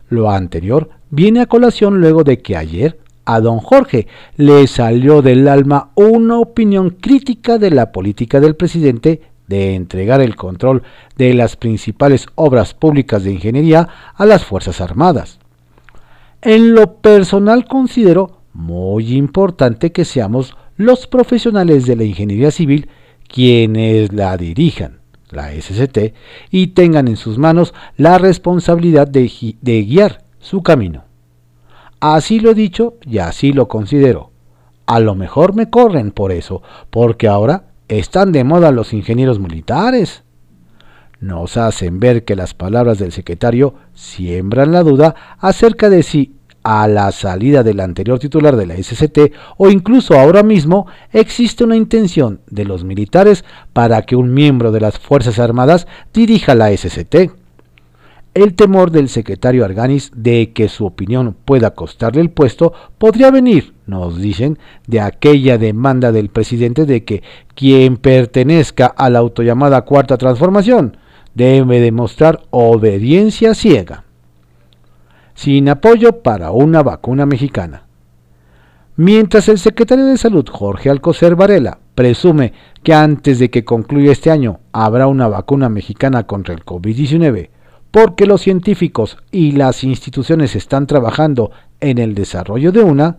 Lo 0.09 0.29
anterior 0.29 0.91
viene 1.09 1.41
a 1.41 1.47
colación 1.47 2.01
luego 2.01 2.23
de 2.23 2.43
que 2.43 2.55
ayer 2.55 2.99
a 3.25 3.39
don 3.39 3.57
Jorge 3.57 4.05
le 4.37 4.67
salió 4.67 5.23
del 5.23 5.47
alma 5.47 5.89
una 5.95 6.37
opinión 6.37 6.91
crítica 6.91 7.57
de 7.57 7.71
la 7.71 7.91
política 7.91 8.39
del 8.39 8.55
presidente 8.55 9.23
de 9.47 9.73
entregar 9.73 10.21
el 10.21 10.35
control 10.35 10.83
de 11.17 11.33
las 11.33 11.55
principales 11.55 12.27
obras 12.35 12.75
públicas 12.75 13.23
de 13.23 13.31
ingeniería 13.31 13.89
a 14.13 14.23
las 14.27 14.45
Fuerzas 14.45 14.81
Armadas. 14.81 15.39
En 16.43 16.75
lo 16.75 16.97
personal 16.97 17.65
considero 17.65 18.42
muy 18.53 19.15
importante 19.15 19.91
que 19.91 20.05
seamos 20.05 20.55
los 20.77 21.07
profesionales 21.07 21.85
de 21.85 21.95
la 21.95 22.03
ingeniería 22.03 22.51
civil 22.51 22.89
quienes 23.27 24.13
la 24.13 24.37
dirijan, 24.37 24.99
la 25.31 25.51
SCT, 25.51 26.13
y 26.51 26.67
tengan 26.67 27.07
en 27.07 27.17
sus 27.17 27.37
manos 27.37 27.73
la 27.97 28.19
responsabilidad 28.19 29.07
de, 29.07 29.27
guiar 29.87 30.23
su 30.39 30.61
camino. 30.61 31.05
Así 31.99 32.39
lo 32.39 32.51
he 32.51 32.53
dicho 32.53 32.97
y 33.01 33.17
así 33.17 33.53
lo 33.53 33.67
considero. 33.67 34.31
A 34.85 34.99
lo 34.99 35.15
mejor 35.15 35.55
me 35.55 35.69
corren 35.69 36.11
por 36.11 36.31
eso, 36.31 36.61
porque 36.89 37.27
ahora 37.27 37.67
están 37.87 38.31
de 38.31 38.43
moda 38.43 38.71
los 38.71 38.93
ingenieros 38.93 39.39
militares. 39.39 40.23
Nos 41.19 41.55
hacen 41.57 41.99
ver 41.99 42.25
que 42.25 42.35
las 42.35 42.53
palabras 42.53 42.99
del 42.99 43.13
secretario 43.13 43.75
siembran 43.93 44.73
la 44.73 44.83
duda 44.83 45.15
acerca 45.39 45.89
de 45.89 46.03
si 46.03 46.35
a 46.63 46.87
la 46.87 47.11
salida 47.11 47.61
del 47.61 47.79
anterior 47.81 48.19
titular 48.19 48.55
de 48.55 48.65
la 48.65 48.75
SCT 48.75 49.33
o 49.57 49.69
incluso 49.69 50.17
ahora 50.17 50.43
mismo 50.43 50.87
existe 51.11 51.63
una 51.63 51.75
intención 51.75 52.39
de 52.49 52.65
los 52.65 52.83
militares 52.83 53.43
para 53.73 54.01
que 54.03 54.15
un 54.15 54.33
miembro 54.33 54.71
de 54.71 54.79
las 54.79 54.97
Fuerzas 54.97 55.39
Armadas 55.39 55.87
dirija 56.13 56.55
la 56.55 56.75
SCT. 56.75 57.31
El 58.33 58.55
temor 58.55 58.89
del 58.89 59.09
secretario 59.09 59.63
Arganis 59.63 60.11
de 60.15 60.53
que 60.53 60.67
su 60.67 60.87
opinión 60.87 61.35
pueda 61.45 61.75
costarle 61.75 62.19
el 62.21 62.31
puesto 62.31 62.73
podría 62.97 63.29
venir, 63.29 63.75
nos 63.85 64.17
dicen, 64.19 64.57
de 64.87 65.01
aquella 65.01 65.59
demanda 65.59 66.11
del 66.11 66.29
presidente 66.29 66.87
de 66.87 67.03
que 67.03 67.21
quien 67.53 67.97
pertenezca 67.97 68.87
a 68.87 69.11
la 69.11 69.19
autollamada 69.19 69.83
Cuarta 69.83 70.17
Transformación 70.17 70.97
debe 71.35 71.79
demostrar 71.79 72.41
obediencia 72.49 73.53
ciega 73.53 74.03
sin 75.43 75.67
apoyo 75.67 76.21
para 76.21 76.51
una 76.51 76.83
vacuna 76.83 77.25
mexicana. 77.25 77.83
Mientras 78.95 79.49
el 79.49 79.59
secretario 79.59 80.05
de 80.05 80.17
Salud, 80.17 80.47
Jorge 80.49 80.89
Alcocer 80.89 81.35
Varela, 81.35 81.79
presume 81.95 82.53
que 82.81 82.93
antes 82.93 83.39
de 83.39 83.49
que 83.49 83.65
concluya 83.65 84.13
este 84.13 84.31
año 84.31 84.61
habrá 84.71 85.07
una 85.07 85.27
vacuna 85.27 85.67
mexicana 85.67 86.27
contra 86.27 86.53
el 86.53 86.63
COVID-19, 86.63 87.49
porque 87.91 88.25
los 88.25 88.39
científicos 88.39 89.17
y 89.31 89.51
las 89.51 89.83
instituciones 89.83 90.55
están 90.55 90.87
trabajando 90.87 91.51
en 91.81 91.97
el 91.97 92.15
desarrollo 92.15 92.71
de 92.71 92.83
una, 92.83 93.17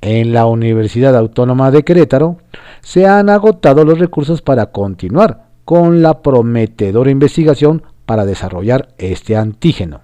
en 0.00 0.32
la 0.32 0.46
Universidad 0.46 1.16
Autónoma 1.16 1.70
de 1.70 1.84
Querétaro 1.84 2.38
se 2.80 3.06
han 3.06 3.30
agotado 3.30 3.84
los 3.84 4.00
recursos 4.00 4.42
para 4.42 4.72
continuar 4.72 5.44
con 5.64 6.02
la 6.02 6.22
prometedora 6.22 7.12
investigación 7.12 7.84
para 8.04 8.26
desarrollar 8.26 8.88
este 8.98 9.36
antígeno 9.36 10.00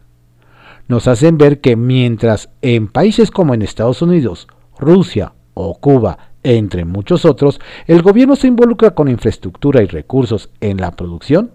nos 0.88 1.06
hacen 1.06 1.38
ver 1.38 1.60
que 1.60 1.76
mientras 1.76 2.50
en 2.62 2.88
países 2.88 3.30
como 3.30 3.54
en 3.54 3.62
Estados 3.62 4.02
Unidos, 4.02 4.48
Rusia 4.78 5.34
o 5.54 5.78
Cuba, 5.78 6.18
entre 6.42 6.84
muchos 6.84 7.24
otros, 7.24 7.60
el 7.86 8.02
gobierno 8.02 8.36
se 8.36 8.46
involucra 8.46 8.92
con 8.92 9.08
infraestructura 9.08 9.82
y 9.82 9.86
recursos 9.86 10.50
en 10.60 10.78
la 10.78 10.92
producción, 10.92 11.52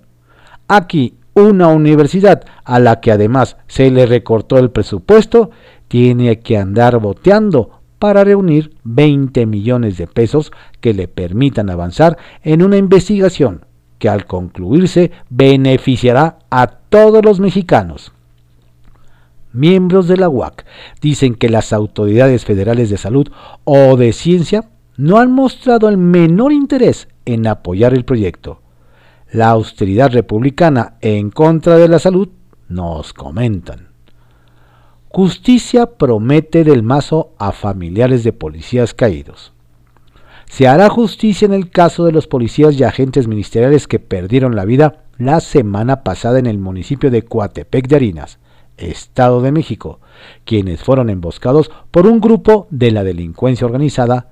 aquí 0.67 1.15
una 1.33 1.69
universidad 1.69 2.43
a 2.63 2.79
la 2.79 3.01
que 3.01 3.11
además 3.11 3.57
se 3.67 3.89
le 3.89 4.05
recortó 4.05 4.59
el 4.59 4.69
presupuesto 4.69 5.49
tiene 5.87 6.39
que 6.39 6.57
andar 6.57 6.99
boteando 6.99 7.81
para 7.97 8.23
reunir 8.23 8.75
20 8.83 9.45
millones 9.47 9.97
de 9.97 10.05
pesos 10.05 10.51
que 10.79 10.93
le 10.93 11.07
permitan 11.07 11.71
avanzar 11.71 12.17
en 12.43 12.61
una 12.61 12.77
investigación 12.77 13.65
que 13.97 14.09
al 14.09 14.25
concluirse 14.25 15.11
beneficiará 15.29 16.39
a 16.51 16.67
todos 16.67 17.23
los 17.25 17.39
mexicanos 17.39 18.11
miembros 19.53 20.07
de 20.07 20.17
la 20.17 20.27
UAC 20.27 20.65
dicen 20.99 21.35
que 21.35 21.49
las 21.49 21.71
autoridades 21.71 22.43
federales 22.43 22.89
de 22.89 22.97
salud 22.97 23.27
o 23.63 23.95
de 23.95 24.11
ciencia 24.11 24.69
no 24.97 25.17
han 25.17 25.31
mostrado 25.31 25.89
el 25.89 25.97
menor 25.97 26.51
interés 26.51 27.07
en 27.25 27.47
apoyar 27.47 27.93
el 27.93 28.05
proyecto. 28.05 28.61
La 29.31 29.49
austeridad 29.49 30.11
republicana 30.11 30.95
en 31.01 31.31
contra 31.31 31.77
de 31.77 31.87
la 31.87 31.99
salud 31.99 32.29
nos 32.67 33.13
comentan. 33.13 33.89
Justicia 35.09 35.85
promete 35.97 36.63
del 36.63 36.83
mazo 36.83 37.33
a 37.37 37.51
familiares 37.51 38.23
de 38.23 38.33
policías 38.33 38.93
caídos. 38.93 39.53
Se 40.49 40.67
hará 40.67 40.89
justicia 40.89 41.45
en 41.45 41.53
el 41.53 41.69
caso 41.69 42.05
de 42.05 42.11
los 42.11 42.27
policías 42.27 42.75
y 42.75 42.83
agentes 42.83 43.27
ministeriales 43.27 43.87
que 43.87 43.99
perdieron 43.99 44.55
la 44.55 44.65
vida 44.65 45.05
la 45.17 45.39
semana 45.39 46.03
pasada 46.03 46.39
en 46.39 46.45
el 46.45 46.57
municipio 46.57 47.09
de 47.09 47.23
Coatepec 47.23 47.87
de 47.87 47.95
Harinas 47.95 48.39
Estado 48.77 49.41
de 49.41 49.51
México, 49.51 49.99
quienes 50.45 50.83
fueron 50.83 51.09
emboscados 51.09 51.71
por 51.91 52.07
un 52.07 52.19
grupo 52.19 52.67
de 52.69 52.91
la 52.91 53.03
delincuencia 53.03 53.65
organizada. 53.65 54.29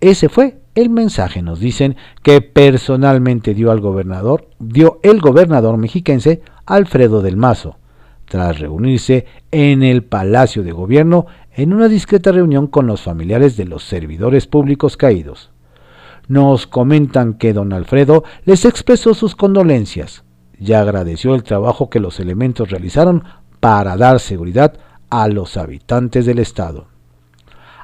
Ese 0.00 0.28
fue 0.28 0.60
el 0.74 0.90
mensaje, 0.90 1.42
nos 1.42 1.58
dicen, 1.58 1.96
que 2.22 2.40
personalmente 2.40 3.54
dio 3.54 3.70
al 3.70 3.80
gobernador, 3.80 4.48
dio 4.58 5.00
el 5.02 5.20
gobernador 5.20 5.76
mexiquense 5.78 6.42
Alfredo 6.66 7.22
del 7.22 7.36
Mazo, 7.36 7.78
tras 8.26 8.58
reunirse 8.58 9.26
en 9.50 9.82
el 9.82 10.04
Palacio 10.04 10.62
de 10.62 10.72
Gobierno 10.72 11.26
en 11.54 11.72
una 11.72 11.88
discreta 11.88 12.32
reunión 12.32 12.66
con 12.66 12.86
los 12.86 13.02
familiares 13.02 13.56
de 13.56 13.64
los 13.64 13.84
servidores 13.84 14.46
públicos 14.46 14.96
caídos. 14.96 15.50
Nos 16.28 16.66
comentan 16.66 17.34
que 17.34 17.52
don 17.52 17.72
Alfredo 17.72 18.24
les 18.44 18.64
expresó 18.64 19.14
sus 19.14 19.36
condolencias 19.36 20.24
y 20.58 20.72
agradeció 20.72 21.34
el 21.34 21.44
trabajo 21.44 21.88
que 21.88 22.00
los 22.00 22.18
elementos 22.18 22.70
realizaron 22.70 23.24
para 23.60 23.96
dar 23.96 24.20
seguridad 24.20 24.74
a 25.10 25.28
los 25.28 25.56
habitantes 25.56 26.26
del 26.26 26.38
estado. 26.38 26.86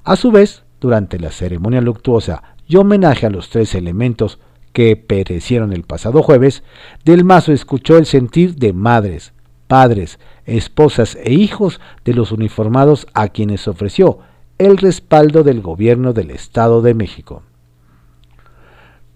A 0.04 0.16
su 0.16 0.30
vez, 0.32 0.64
durante 0.80 1.18
la 1.18 1.30
ceremonia 1.30 1.80
luctuosa 1.80 2.42
y 2.66 2.76
homenaje 2.76 3.26
a 3.26 3.30
los 3.30 3.50
tres 3.50 3.74
elementos 3.74 4.38
que 4.72 4.96
perecieron 4.96 5.72
el 5.72 5.84
pasado 5.84 6.22
jueves, 6.22 6.62
Del 7.04 7.24
Mazo 7.24 7.52
escuchó 7.52 7.98
el 7.98 8.06
sentir 8.06 8.56
de 8.56 8.72
madres, 8.72 9.32
padres, 9.68 10.18
esposas 10.44 11.16
e 11.22 11.32
hijos 11.32 11.80
de 12.04 12.14
los 12.14 12.32
uniformados 12.32 13.06
a 13.14 13.28
quienes 13.28 13.68
ofreció 13.68 14.18
el 14.58 14.78
respaldo 14.78 15.42
del 15.44 15.60
gobierno 15.60 16.12
del 16.12 16.30
Estado 16.30 16.82
de 16.82 16.94
México. 16.94 17.42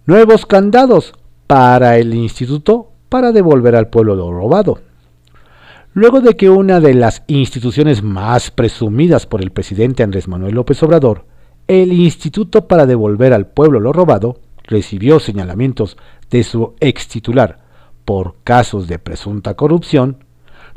Nuevos 0.06 0.46
candados 0.46 1.14
para 1.46 1.98
el 1.98 2.14
instituto 2.14 2.92
para 3.08 3.32
devolver 3.32 3.76
al 3.76 3.88
pueblo 3.88 4.14
lo 4.14 4.32
robado. 4.32 4.78
Luego 5.96 6.20
de 6.20 6.36
que 6.36 6.50
una 6.50 6.78
de 6.78 6.92
las 6.92 7.22
instituciones 7.26 8.02
más 8.02 8.50
presumidas 8.50 9.24
por 9.24 9.40
el 9.40 9.50
presidente 9.50 10.02
Andrés 10.02 10.28
Manuel 10.28 10.54
López 10.54 10.82
Obrador, 10.82 11.24
el 11.68 11.90
Instituto 11.90 12.68
para 12.68 12.84
devolver 12.84 13.32
al 13.32 13.46
pueblo 13.46 13.80
lo 13.80 13.94
robado, 13.94 14.38
recibió 14.64 15.20
señalamientos 15.20 15.96
de 16.28 16.44
su 16.44 16.74
ex 16.80 17.08
titular 17.08 17.60
por 18.04 18.34
casos 18.44 18.88
de 18.88 18.98
presunta 18.98 19.54
corrupción, 19.54 20.18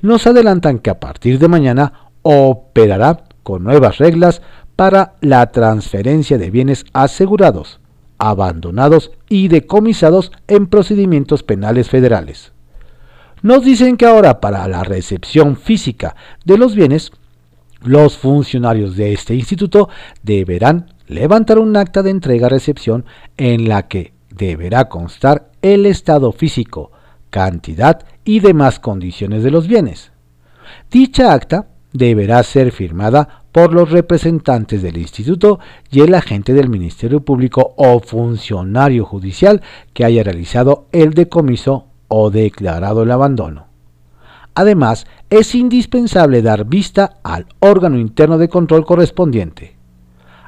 nos 0.02 0.26
adelantan 0.26 0.80
que 0.80 0.90
a 0.90 1.02
partir 1.02 1.38
de 1.38 1.50
mañana 1.50 2.12
operará 2.22 3.26
con 3.44 3.66
nuevas 3.66 3.98
reglas 3.98 4.42
para 4.78 5.16
la 5.20 5.52
transferencia 5.52 6.38
de 6.38 6.50
bienes 6.50 6.86
asegurados, 6.94 7.82
abandonados 8.20 9.12
y 9.28 9.50
decomisados 9.50 10.32
en 10.48 10.68
procedimientos 10.68 11.44
penales 11.44 11.90
federales. 11.90 12.54
Nos 13.42 13.64
dicen 13.64 13.96
que 13.96 14.06
ahora 14.06 14.42
para 14.42 14.68
la 14.68 14.84
recepción 14.84 15.56
física 15.56 16.16
de 16.44 16.58
los 16.58 16.76
bienes, 16.76 17.12
los 17.82 18.18
funcionarios 18.18 18.98
de 18.98 19.14
este 19.14 19.34
instituto 19.34 19.90
deberán 20.24 20.94
levantar 21.08 21.58
un 21.58 21.76
acta 21.78 22.04
de 22.04 22.12
entrega-recepción 22.12 23.06
en 23.38 23.70
la 23.70 23.88
que 23.88 24.14
deberá 24.30 24.90
constar 24.90 25.52
el 25.62 25.86
estado 25.86 26.34
físico, 26.34 26.92
cantidad 27.30 28.06
y 28.26 28.42
demás 28.42 28.80
condiciones 28.80 29.44
de 29.44 29.52
los 29.52 29.68
bienes. 29.68 30.12
Dicha 30.92 31.34
acta 31.34 31.68
deberá 31.94 32.44
ser 32.44 32.72
firmada 32.72 33.44
por 33.52 33.74
los 33.74 33.90
representantes 33.90 34.82
del 34.82 34.98
instituto 34.98 35.60
y 35.90 36.02
el 36.02 36.14
agente 36.14 36.54
del 36.54 36.70
Ministerio 36.70 37.22
Público 37.22 37.74
o 37.78 38.00
funcionario 38.00 39.06
judicial 39.06 39.62
que 39.94 40.06
haya 40.06 40.24
realizado 40.24 40.88
el 40.92 41.14
decomiso 41.14 41.89
o 42.10 42.30
declarado 42.30 43.04
el 43.04 43.12
abandono. 43.12 43.68
Además, 44.54 45.08
es 45.30 45.56
indispensable 45.56 46.42
dar 46.42 46.66
vista 46.66 47.20
al 47.24 47.46
órgano 47.60 47.98
interno 47.98 48.38
de 48.38 48.50
control 48.50 48.86
correspondiente. 48.86 49.78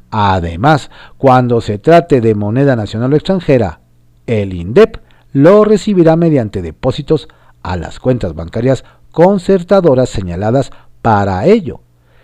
Además, 0.09 0.91
cuando 1.17 1.61
se 1.61 1.77
trate 1.77 2.19
de 2.19 2.35
moneda 2.35 2.75
nacional 2.75 3.13
o 3.13 3.15
extranjera, 3.15 3.79
el 4.27 4.53
INDEP 4.53 4.97
lo 5.31 5.63
recibirá 5.63 6.17
mediante 6.17 6.61
depósitos 6.61 7.29
a 7.63 7.77
las 7.77 7.99
cuentas 7.99 8.35
bancarias 8.35 8.83
concertadoras 9.11 10.09
señaladas 10.09 10.71
para 11.01 11.45
ello, 11.45 11.79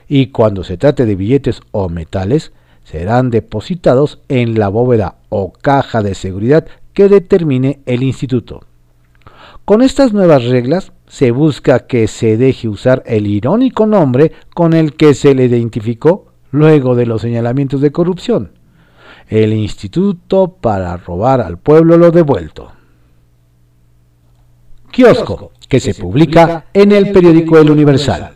y 0.08 0.28
cuando 0.28 0.64
se 0.64 0.78
trate 0.78 1.06
de 1.06 1.16
billetes 1.16 1.62
o 1.72 1.88
metales, 1.88 2.52
serán 2.84 3.30
depositados 3.30 4.20
en 4.30 4.60
la 4.60 4.70
bóveda 4.70 5.16
o 5.30 5.52
caja 5.52 6.02
de 6.02 6.16
seguridad 6.16 6.66
que 6.94 7.10
determine 7.10 7.80
el 7.86 8.04
instituto. 8.04 8.62
Con 9.68 9.82
estas 9.82 10.14
nuevas 10.14 10.46
reglas 10.46 10.94
se 11.08 11.32
busca 11.32 11.88
que 11.88 12.08
se 12.08 12.38
deje 12.38 12.70
usar 12.70 13.04
el 13.06 13.28
irónico 13.28 13.86
nombre 13.86 14.32
con 14.56 14.72
el 14.72 14.94
que 14.94 15.14
se 15.14 15.36
le 15.36 15.44
identificó 15.44 16.28
luego 16.52 16.96
de 16.96 17.06
los 17.06 17.22
señalamientos 17.22 17.82
de 17.82 17.92
corrupción, 17.92 18.54
el 19.28 19.52
Instituto 19.52 20.56
para 20.62 20.96
robar 20.96 21.42
al 21.42 21.58
pueblo 21.58 21.98
lo 21.98 22.12
devuelto. 22.12 22.72
Kiosco, 24.90 25.52
que 25.68 25.82
se 25.82 25.94
publica 25.94 26.68
en 26.74 26.94
el 26.94 27.12
periódico 27.12 27.58
El 27.58 27.70
Universal. 27.70 28.36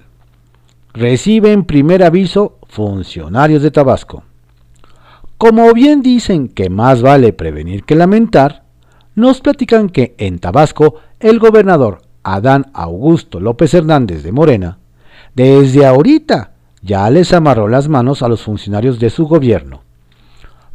Reciben 0.94 1.64
primer 1.64 2.04
aviso 2.04 2.58
funcionarios 2.68 3.64
de 3.64 3.72
Tabasco. 3.72 4.26
Como 5.38 5.72
bien 5.72 6.02
dicen 6.02 6.50
que 6.50 6.70
más 6.70 7.02
vale 7.02 7.32
prevenir 7.32 7.86
que 7.86 7.96
lamentar, 7.96 8.61
nos 9.16 9.42
platican 9.42 9.90
que 9.90 10.16
en 10.18 10.40
Tabasco 10.40 10.96
el 11.20 11.40
gobernador 11.40 12.02
Adán 12.24 12.68
Augusto 12.74 13.40
López 13.40 13.74
Hernández 13.74 14.24
de 14.24 14.32
Morena, 14.32 14.80
desde 15.36 15.86
ahorita 15.86 16.52
ya 16.82 17.10
les 17.10 17.34
amarró 17.34 17.68
las 17.68 17.88
manos 17.88 18.22
a 18.22 18.28
los 18.28 18.42
funcionarios 18.42 19.00
de 19.00 19.10
su 19.10 19.28
gobierno. 19.28 19.84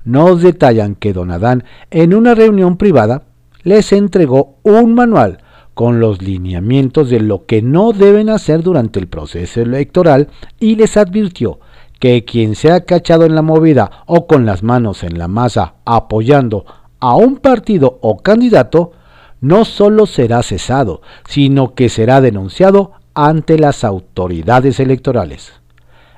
Nos 0.05 0.42
detallan 0.42 0.94
que 0.94 1.12
don 1.12 1.31
Adán 1.31 1.64
en 1.90 2.14
una 2.14 2.35
reunión 2.35 2.77
privada 2.77 3.25
les 3.62 3.92
entregó 3.92 4.57
un 4.62 4.94
manual 4.94 5.38
con 5.75 6.01
los 6.01 6.22
lineamientos 6.22 7.11
de 7.11 7.20
lo 7.20 7.44
que 7.44 7.61
no 7.61 7.92
deben 7.92 8.31
hacer 8.31 8.62
durante 8.62 8.99
el 8.99 9.09
proceso 9.09 9.61
electoral 9.61 10.29
y 10.59 10.77
les 10.77 10.96
advirtió 10.96 11.59
que 11.99 12.25
quien 12.25 12.55
sea 12.55 12.85
cachado 12.85 13.25
en 13.25 13.35
la 13.35 13.42
movida 13.42 13.90
o 14.07 14.27
con 14.27 14.46
las 14.46 14.62
manos 14.62 15.03
en 15.03 15.18
la 15.18 15.29
masa 15.29 15.75
apoyando 15.85 16.64
a 17.00 17.16
un 17.16 17.37
partido 17.37 17.98
o 18.02 18.18
candidato, 18.18 18.92
no 19.40 19.64
solo 19.64 20.06
será 20.06 20.42
cesado, 20.42 21.02
sino 21.28 21.74
que 21.74 21.88
será 21.88 22.20
denunciado 22.20 22.92
ante 23.14 23.59
las 23.59 23.85
autoridades 23.85 24.80
electorales. 24.80 25.52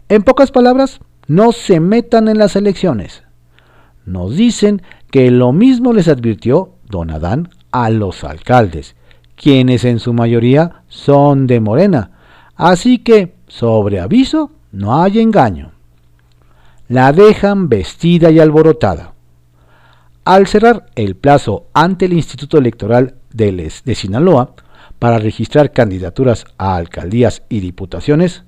En 0.08 0.22
pocas 0.22 0.50
palabras, 0.50 1.00
no 1.26 1.52
se 1.52 1.80
metan 1.80 2.28
en 2.28 2.38
las 2.38 2.56
elecciones. 2.56 3.22
Nos 4.06 4.34
dicen 4.34 4.82
que 5.10 5.30
lo 5.30 5.52
mismo 5.52 5.92
les 5.92 6.08
advirtió 6.08 6.74
don 6.88 7.10
Adán 7.10 7.50
a 7.70 7.90
los 7.90 8.24
alcaldes, 8.24 8.96
quienes 9.36 9.84
en 9.84 9.98
su 9.98 10.12
mayoría 10.12 10.82
son 10.88 11.46
de 11.46 11.60
Morena. 11.60 12.10
Así 12.56 12.98
que, 12.98 13.34
sobre 13.46 14.00
aviso, 14.00 14.50
no 14.72 15.00
hay 15.00 15.20
engaño. 15.20 15.72
La 16.88 17.12
dejan 17.12 17.68
vestida 17.68 18.30
y 18.30 18.40
alborotada. 18.40 19.12
Al 20.28 20.46
cerrar 20.46 20.84
el 20.94 21.16
plazo 21.16 21.68
ante 21.72 22.04
el 22.04 22.12
Instituto 22.12 22.58
Electoral 22.58 23.14
de, 23.32 23.72
de 23.82 23.94
Sinaloa 23.94 24.52
para 24.98 25.16
registrar 25.16 25.72
candidaturas 25.72 26.44
a 26.58 26.76
alcaldías 26.76 27.44
y 27.48 27.60
diputaciones, 27.60 28.42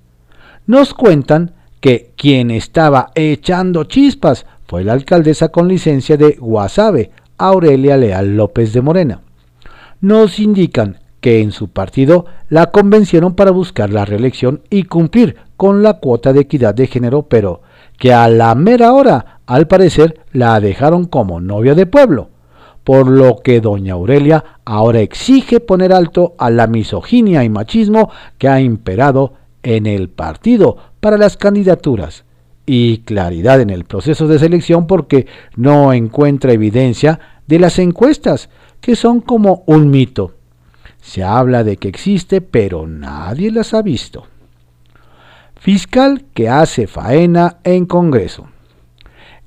nos 0.66 0.92
cuentan 0.92 1.54
que 1.80 2.12
quien 2.18 2.50
estaba 2.50 3.12
echando 3.14 3.84
chispas 3.84 4.44
fue 4.68 4.84
la 4.84 4.92
alcaldesa 4.92 5.48
con 5.48 5.68
licencia 5.68 6.18
de 6.18 6.36
Guasave, 6.38 7.12
Aurelia 7.38 7.96
Leal 7.96 8.36
López 8.36 8.74
de 8.74 8.82
Morena. 8.82 9.22
Nos 10.02 10.38
indican 10.38 10.98
que 11.22 11.40
en 11.40 11.50
su 11.50 11.68
partido 11.68 12.26
la 12.50 12.72
convencieron 12.72 13.34
para 13.34 13.52
buscar 13.52 13.88
la 13.88 14.04
reelección 14.04 14.60
y 14.68 14.82
cumplir 14.82 15.36
con 15.56 15.82
la 15.82 15.94
cuota 15.94 16.34
de 16.34 16.40
equidad 16.40 16.74
de 16.74 16.88
género, 16.88 17.22
pero 17.22 17.62
que 17.98 18.12
a 18.12 18.28
la 18.28 18.54
mera 18.54 18.92
hora, 18.92 19.39
al 19.50 19.66
parecer, 19.66 20.20
la 20.30 20.60
dejaron 20.60 21.06
como 21.06 21.40
novia 21.40 21.74
de 21.74 21.84
pueblo, 21.84 22.28
por 22.84 23.08
lo 23.08 23.40
que 23.42 23.60
doña 23.60 23.94
Aurelia 23.94 24.44
ahora 24.64 25.00
exige 25.00 25.58
poner 25.58 25.92
alto 25.92 26.36
a 26.38 26.50
la 26.50 26.68
misoginia 26.68 27.42
y 27.42 27.48
machismo 27.48 28.12
que 28.38 28.46
ha 28.46 28.60
imperado 28.60 29.32
en 29.64 29.86
el 29.86 30.08
partido 30.08 30.76
para 31.00 31.18
las 31.18 31.36
candidaturas 31.36 32.22
y 32.64 32.98
claridad 32.98 33.60
en 33.60 33.70
el 33.70 33.86
proceso 33.86 34.28
de 34.28 34.38
selección 34.38 34.86
porque 34.86 35.26
no 35.56 35.92
encuentra 35.92 36.52
evidencia 36.52 37.18
de 37.48 37.58
las 37.58 37.80
encuestas, 37.80 38.50
que 38.80 38.94
son 38.94 39.20
como 39.20 39.64
un 39.66 39.90
mito. 39.90 40.36
Se 41.02 41.24
habla 41.24 41.64
de 41.64 41.76
que 41.76 41.88
existe, 41.88 42.40
pero 42.40 42.86
nadie 42.86 43.50
las 43.50 43.74
ha 43.74 43.82
visto. 43.82 44.28
Fiscal 45.56 46.26
que 46.34 46.48
hace 46.48 46.86
faena 46.86 47.56
en 47.64 47.86
Congreso. 47.86 48.46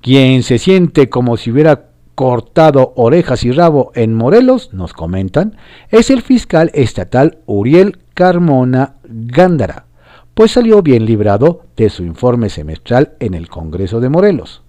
Quien 0.04 0.44
se 0.44 0.58
siente 0.58 1.08
como 1.08 1.38
si 1.38 1.50
hubiera 1.50 1.86
cortado 2.13 2.92
orejas 2.98 3.46
y 3.46 3.52
rabo 3.54 3.94
en 3.96 4.13
Morelos, 4.13 4.74
nos 4.74 4.92
comentan, 4.92 5.56
es 5.92 6.10
el 6.10 6.22
fiscal 6.22 6.72
estatal 6.74 7.38
Uriel 7.46 8.00
Carmona 8.13 8.96
Gándara, 9.06 9.86
pues 10.34 10.52
salió 10.52 10.82
bien 10.82 11.06
librado 11.06 11.62
de 11.78 11.89
su 11.89 12.04
informe 12.04 12.50
semestral 12.50 13.13
en 13.22 13.34
el 13.34 13.48
Congreso 13.48 14.02
de 14.02 14.10
Morelos. 14.10 14.63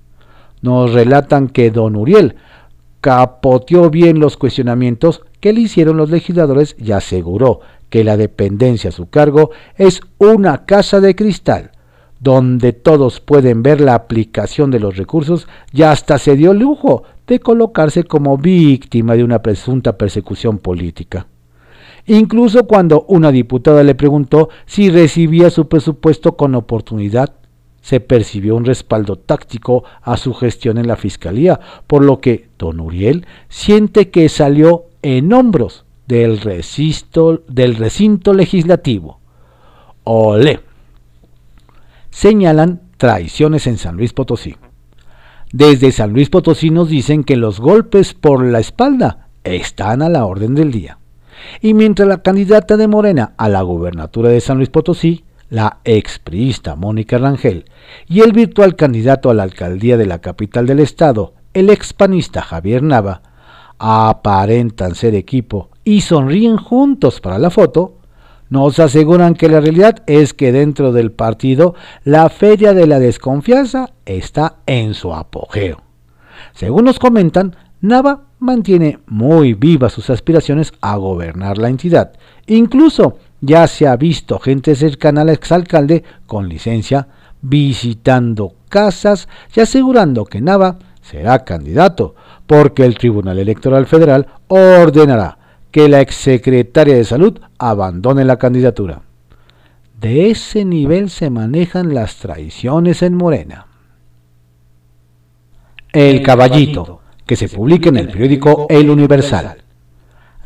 Nos 0.63 0.93
relatan 0.93 1.49
que 1.49 1.73
don 1.73 1.97
Uriel 1.97 2.37
capoteó 3.01 3.91
bien 3.91 4.21
los 4.21 4.37
cuestionamientos 4.37 5.23
que 5.41 5.53
le 5.53 5.63
hicieron 5.63 5.97
los 5.97 6.11
legisladores 6.11 6.77
y 6.79 6.93
aseguró 6.93 7.59
que 7.91 8.05
la 8.05 8.17
dependencia 8.17 8.91
a 8.91 8.93
su 8.93 9.11
cargo 9.11 9.51
es 9.79 10.01
una 10.19 10.65
casa 10.65 11.01
de 11.01 11.17
cristal, 11.17 11.73
donde 12.21 12.73
todos 12.73 13.21
pueden 13.21 13.63
ver 13.63 13.81
la 13.81 13.95
aplicación 13.95 14.71
de 14.71 14.81
los 14.81 14.97
recursos 14.97 15.49
y 15.73 15.83
hasta 15.83 16.19
se 16.19 16.37
dio 16.37 16.55
lujo 16.55 17.05
de 17.27 17.41
colocarse 17.41 18.05
como 18.05 18.39
víctima 18.39 19.15
de 19.15 19.25
una 19.25 19.43
presunta 19.43 19.99
persecución 19.99 20.59
política 20.59 21.27
incluso 22.07 22.67
cuando 22.67 23.05
una 23.09 23.33
diputada 23.33 23.83
le 23.83 23.95
preguntó 23.95 24.49
si 24.67 24.91
recibía 24.91 25.51
su 25.51 25.69
presupuesto 25.69 26.37
con 26.37 26.55
oportunidad, 26.55 27.35
se 27.81 28.01
percibió 28.01 28.57
un 28.57 28.65
respaldo 28.65 29.17
táctico 29.17 29.85
a 30.03 30.17
su 30.17 30.33
gestión 30.33 30.79
en 30.79 30.87
la 30.87 30.97
Fiscalía, 30.97 31.61
por 31.87 32.03
lo 32.03 32.21
que 32.21 32.49
don 32.59 32.81
Uriel 32.81 33.27
siente 33.49 34.11
que 34.11 34.29
salió 34.29 34.87
en 35.03 35.33
hombros 35.33 35.85
del 36.07 36.41
recinto, 36.41 37.43
del 37.49 37.77
recinto 37.77 38.33
legislativo. 38.33 39.21
Olé. 40.05 40.61
Señalan 42.15 42.81
traiciones 42.97 43.67
en 43.67 43.77
San 43.77 43.97
Luis 43.97 44.13
Potosí. 44.13 44.55
Desde 45.53 45.91
San 45.91 46.13
Luis 46.13 46.31
Potosí 46.31 46.71
nos 46.71 46.89
dicen 46.89 47.25
que 47.25 47.35
los 47.35 47.59
golpes 47.59 48.15
por 48.15 48.45
la 48.45 48.61
espalda 48.61 49.31
están 49.43 50.01
a 50.01 50.09
la 50.09 50.25
orden 50.25 50.55
del 50.55 50.71
día. 50.71 50.99
Y 51.61 51.75
mientras 51.75 52.07
la 52.07 52.23
candidata 52.23 52.77
de 52.77 52.87
Morena 52.87 53.33
a 53.37 53.49
la 53.49 53.63
gubernatura 53.63 54.29
de 54.29 54.41
San 54.41 54.59
Luis 54.59 54.71
Potosí, 54.71 55.25
la 55.51 55.81
expriista 55.83 56.77
Mónica 56.77 57.19
Rangel, 57.19 57.65
y 58.07 58.21
el 58.21 58.31
virtual 58.31 58.77
candidato 58.77 59.29
a 59.29 59.35
la 59.35 59.43
alcaldía 59.43 59.97
de 59.97 60.07
la 60.07 60.21
capital 60.21 60.69
del 60.69 60.79
estado, 60.79 61.35
el 61.53 61.69
expanista 61.69 62.43
Javier 62.43 62.85
Nava, 62.85 63.23
aparentan 63.77 64.95
ser 64.95 65.17
equipo 65.17 65.69
y 65.83 66.03
sonríen 66.03 66.59
juntos 66.59 67.21
para 67.21 67.39
la 67.39 67.51
foto, 67.51 67.99
nos 68.51 68.79
aseguran 68.79 69.35
que 69.35 69.49
la 69.49 69.61
realidad 69.61 70.03
es 70.07 70.35
que 70.35 70.53
dentro 70.53 70.93
del 70.93 71.13
partido 71.13 71.75
la 72.05 72.29
feria 72.29 72.75
de 72.75 72.87
la 72.87 72.99
desconfianza 72.99 73.91
está 74.05 74.57
en 74.67 74.95
su 74.95 75.13
apogeo. 75.15 75.83
Según 76.53 76.85
nos 76.85 76.99
comentan, 76.99 77.57
Nava 77.81 78.23
mantiene 78.39 78.99
muy 79.07 79.55
vivas 79.55 79.93
sus 79.93 80.11
aspiraciones 80.11 80.73
a 80.81 80.97
gobernar 80.97 81.59
la 81.59 81.69
entidad. 81.69 82.13
Incluso 82.47 83.19
ya 83.41 83.67
se 83.67 83.87
ha 83.87 83.97
visto 83.97 84.39
gente 84.39 84.75
cercana 84.75 85.23
al 85.23 85.31
exalcalde 85.31 86.03
con 86.27 86.49
licencia 86.49 87.09
visitando 87.43 88.55
casas 88.69 89.29
y 89.55 89.61
asegurando 89.61 90.25
que 90.25 90.41
Nava 90.41 90.79
será 91.03 91.45
candidato, 91.45 92.15
porque 92.47 92.85
el 92.85 92.97
Tribunal 92.97 93.39
Electoral 93.39 93.87
Federal 93.87 94.27
ordenará 94.49 95.39
que 95.75 95.89
la 95.89 96.01
exsecretaria 96.01 96.95
de 96.95 97.03
Salud 97.03 97.41
abandone 97.59 98.25
la 98.25 98.37
candidatura. 98.37 99.03
De 100.01 100.31
ese 100.31 100.65
nivel 100.65 101.11
se 101.11 101.31
manejan 101.31 101.95
las 101.95 102.19
traiciones 102.19 103.03
en 103.03 103.17
Morena. 103.17 103.67
El 105.93 106.23
Caballito, 106.23 107.01
que 107.27 107.35
se 107.35 107.49
publica 107.49 107.89
en 107.89 107.97
el 107.97 108.07
periódico 108.07 108.69
El 108.71 108.89
Universal. 108.89 109.65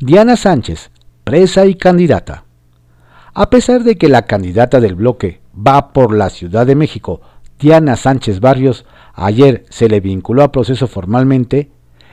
Diana 0.01 0.35
Sánchez, 0.35 0.91
presa 1.25 1.67
y 1.67 1.75
candidata. 1.75 2.45
A 3.35 3.51
pesar 3.51 3.85
de 3.85 3.99
que 3.99 4.09
la 4.09 4.23
candidata 4.23 4.81
del 4.81 4.95
bloque 4.95 5.43
va 5.55 5.93
por 5.93 6.17
la 6.17 6.31
Ciudad 6.31 6.67
de 6.67 6.75
México, 6.75 7.21
Diana 7.59 7.97
Sánchez 7.97 8.41
Barrios, 8.41 8.87
ayer 9.13 9.67
se 9.69 9.91
le 9.91 10.01
vinculó 10.01 10.43
a 10.43 10.53
proceso 10.53 10.87
formalmente, 10.87 11.71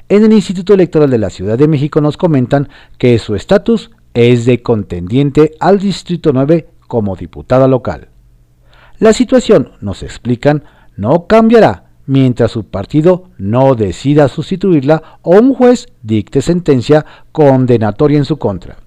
en 0.10 0.24
el 0.24 0.34
Instituto 0.34 0.74
Electoral 0.74 1.10
de 1.10 1.18
la 1.18 1.30
Ciudad 1.30 1.58
de 1.58 1.68
México 1.68 2.02
nos 2.02 2.18
comentan 2.18 2.70
que 2.98 3.18
su 3.18 3.36
estatus 3.36 3.91
es 4.13 4.46
de 4.46 4.62
contendiente 4.62 5.56
al 5.60 5.80
Distrito 5.80 6.32
9 6.32 6.68
como 6.88 7.15
diputada 7.15 7.68
local. 7.68 8.10
La 9.00 9.13
situación, 9.13 9.72
nos 9.82 10.04
explican, 10.04 10.63
no 10.96 11.28
cambiará 11.28 11.86
mientras 12.06 12.52
su 12.52 12.65
partido 12.65 13.30
no 13.38 13.76
decida 13.76 14.28
sustituirla 14.28 15.20
o 15.24 15.32
un 15.32 15.54
juez 15.54 15.88
dicte 16.04 16.41
sentencia 16.41 17.06
condenatoria 17.32 18.18
en 18.18 18.26
su 18.26 18.38
contra. 18.38 18.78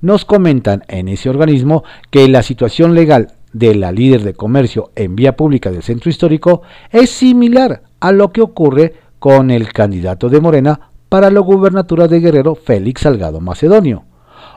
Nos 0.00 0.24
comentan 0.24 0.82
en 0.88 1.08
ese 1.08 1.28
organismo 1.28 1.84
que 2.10 2.26
la 2.28 2.42
situación 2.42 2.94
legal 2.94 3.34
de 3.52 3.74
la 3.74 3.92
líder 3.92 4.22
de 4.22 4.34
comercio 4.34 4.92
en 4.94 5.14
vía 5.14 5.36
pública 5.36 5.70
del 5.70 5.82
centro 5.82 6.10
histórico 6.10 6.62
es 6.90 7.10
similar 7.10 7.82
a 8.00 8.12
lo 8.12 8.32
que 8.32 8.40
ocurre 8.40 8.94
con 9.18 9.50
el 9.50 9.72
candidato 9.72 10.28
de 10.28 10.40
Morena 10.40 10.90
para 11.08 11.30
la 11.30 11.40
gubernatura 11.40 12.08
de 12.08 12.20
Guerrero, 12.20 12.54
Félix 12.54 13.02
Salgado 13.02 13.40
Macedonio, 13.40 14.04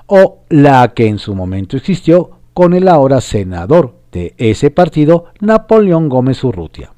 o 0.07 0.39
la 0.49 0.89
que 0.89 1.07
en 1.07 1.19
su 1.19 1.35
momento 1.35 1.77
existió 1.77 2.31
con 2.53 2.73
el 2.73 2.87
ahora 2.87 3.21
senador 3.21 3.95
de 4.11 4.33
ese 4.37 4.71
partido, 4.71 5.25
Napoleón 5.39 6.09
Gómez 6.09 6.43
Urrutia. 6.43 6.91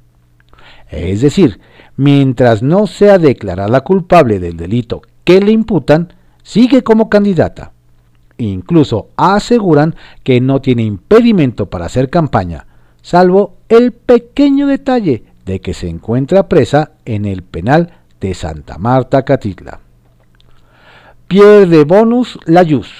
Es 0.90 1.22
decir, 1.22 1.60
mientras 1.96 2.64
no 2.64 2.88
sea 2.88 3.18
declarada 3.18 3.82
culpable 3.82 4.40
del 4.40 4.58
delito 4.58 5.02
que 5.24 5.40
le 5.40 5.52
imputan, 5.52 6.14
sigue 6.44 6.84
como 6.84 7.10
candidata. 7.10 7.72
Incluso 8.38 9.10
aseguran 9.16 9.96
que 10.24 10.42
no 10.42 10.60
tiene 10.62 10.84
impedimento 10.84 11.68
para 11.68 11.86
hacer 11.86 12.10
campaña, 12.10 12.66
salvo 13.02 13.58
el 13.70 13.92
pequeño 13.92 14.68
detalle 14.68 15.24
de 15.46 15.62
que 15.62 15.74
se 15.74 15.88
encuentra 15.88 16.50
presa 16.50 16.93
en 17.06 17.26
el 17.26 17.44
penal 17.44 17.94
de 18.20 18.34
Santa 18.34 18.78
Marta, 18.78 19.24
Catitla. 19.24 19.80
Pierde 21.28 21.84
bonus 21.84 22.40
Layuz. 22.46 22.92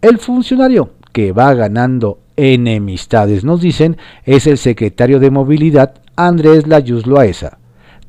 El 0.00 0.18
funcionario 0.18 0.92
que 1.12 1.32
va 1.32 1.54
ganando 1.54 2.20
enemistades, 2.36 3.44
nos 3.44 3.60
dicen, 3.60 3.96
es 4.24 4.46
el 4.46 4.58
secretario 4.58 5.18
de 5.18 5.30
Movilidad 5.30 5.94
Andrés 6.16 6.66
Layuz 6.66 7.06
Loaesa, 7.06 7.58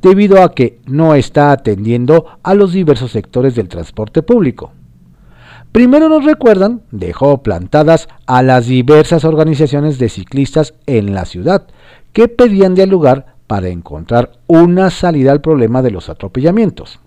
debido 0.02 0.42
a 0.42 0.54
que 0.54 0.80
no 0.86 1.16
está 1.16 1.52
atendiendo 1.52 2.26
a 2.44 2.54
los 2.54 2.74
diversos 2.74 3.12
sectores 3.12 3.56
del 3.56 3.68
transporte 3.68 4.22
público. 4.22 4.72
Primero 5.72 6.10
nos 6.10 6.26
recuerdan, 6.26 6.82
dejó 6.92 7.44
plantadas 7.44 8.10
a 8.26 8.44
las 8.44 8.68
diversas 8.68 9.24
organizaciones 9.24 10.00
de 10.00 10.10
ciclistas 10.10 10.74
en 10.86 11.14
la 11.14 11.26
ciudad, 11.26 11.68
que 12.12 12.28
pedían 12.28 12.76
dialogar 12.76 13.31
para 13.52 13.68
encontrar 13.68 14.32
una 14.48 14.90
salida 14.90 15.34
al 15.34 15.42
problema 15.42 15.82
de 15.82 15.92
los 15.92 16.08
atropellamientos. 16.08 17.02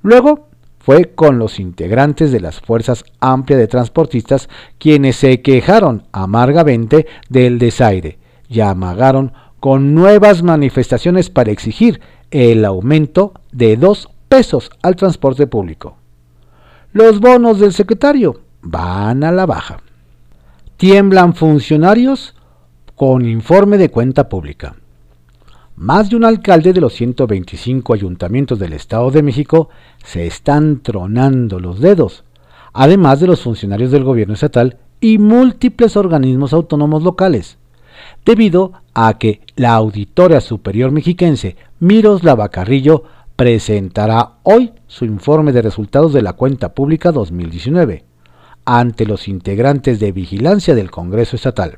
Luego 0.00 0.48
fue 0.78 1.10
con 1.14 1.38
los 1.38 1.60
integrantes 1.60 2.32
de 2.32 2.40
las 2.40 2.58
Fuerzas 2.62 3.04
Amplias 3.20 3.60
de 3.60 3.66
Transportistas 3.66 4.48
quienes 4.78 5.16
se 5.16 5.42
quejaron 5.42 6.04
amargamente 6.10 7.06
del 7.28 7.58
desaire 7.58 8.18
y 8.48 8.60
amagaron 8.60 9.34
con 9.60 9.94
nuevas 9.94 10.42
manifestaciones 10.42 11.28
para 11.28 11.50
exigir 11.50 12.00
el 12.30 12.64
aumento 12.64 13.34
de 13.52 13.76
dos 13.76 14.08
pesos 14.30 14.70
al 14.80 14.96
transporte 14.96 15.46
público. 15.46 15.98
Los 16.94 17.20
bonos 17.20 17.60
del 17.60 17.74
secretario 17.74 18.40
van 18.62 19.22
a 19.22 19.30
la 19.32 19.44
baja. 19.44 19.82
Tiemblan 20.78 21.34
funcionarios 21.34 22.34
con 22.94 23.26
informe 23.26 23.76
de 23.76 23.90
cuenta 23.90 24.30
pública. 24.30 24.74
Más 25.80 26.10
de 26.10 26.16
un 26.16 26.24
alcalde 26.24 26.72
de 26.72 26.80
los 26.80 26.92
125 26.94 27.94
ayuntamientos 27.94 28.58
del 28.58 28.72
Estado 28.72 29.12
de 29.12 29.22
México 29.22 29.68
se 30.02 30.26
están 30.26 30.80
tronando 30.82 31.60
los 31.60 31.78
dedos, 31.78 32.24
además 32.72 33.20
de 33.20 33.28
los 33.28 33.42
funcionarios 33.42 33.92
del 33.92 34.02
gobierno 34.02 34.34
estatal 34.34 34.78
y 35.00 35.18
múltiples 35.18 35.96
organismos 35.96 36.52
autónomos 36.52 37.04
locales, 37.04 37.58
debido 38.24 38.72
a 38.92 39.18
que 39.18 39.40
la 39.54 39.74
Auditoria 39.74 40.40
Superior 40.40 40.90
Mexiquense 40.90 41.54
Miroslava 41.78 42.48
Carrillo 42.48 43.04
presentará 43.36 44.32
hoy 44.42 44.72
su 44.88 45.04
informe 45.04 45.52
de 45.52 45.62
resultados 45.62 46.12
de 46.12 46.22
la 46.22 46.32
cuenta 46.32 46.74
pública 46.74 47.12
2019 47.12 48.04
ante 48.64 49.06
los 49.06 49.28
integrantes 49.28 50.00
de 50.00 50.10
vigilancia 50.10 50.74
del 50.74 50.90
Congreso 50.90 51.36
Estatal. 51.36 51.76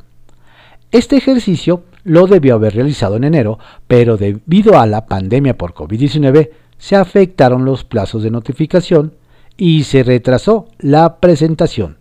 Este 0.91 1.19
ejercicio 1.19 1.85
lo 2.05 2.27
debió 2.27 2.55
haber 2.55 2.75
realizado 2.75 3.17
en 3.17 3.25
enero, 3.25 3.59
pero 3.87 4.17
debido 4.17 4.79
a 4.79 4.87
la 4.87 5.07
pandemia 5.07 5.57
por 5.57 5.75
COVID-19 5.75 6.51
se 6.79 6.97
afectaron 6.97 7.65
los 7.65 7.85
plazos 7.85 8.23
de 8.23 8.31
notificación 8.31 9.15
y 9.57 9.85
se 9.85 10.03
retrasó 10.03 10.69
la 10.79 11.21
presentación, 11.21 11.99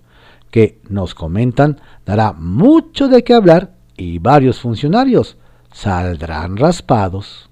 que 0.51 0.79
nos 0.89 1.13
comentan 1.13 1.81
dará 2.05 2.31
mucho 2.31 3.07
de 3.09 3.23
qué 3.23 3.33
hablar 3.33 3.73
y 3.97 4.19
varios 4.19 4.59
funcionarios 4.59 5.37
saldrán 5.71 6.57
raspados. 6.57 7.49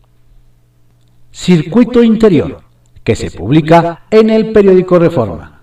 Circuito 1.32 2.02
Interior, 2.02 2.62
que 3.04 3.16
se 3.16 3.30
publica 3.30 4.06
en 4.10 4.30
el 4.30 4.54
periódico 4.54 4.98
Reforma. 4.98 5.62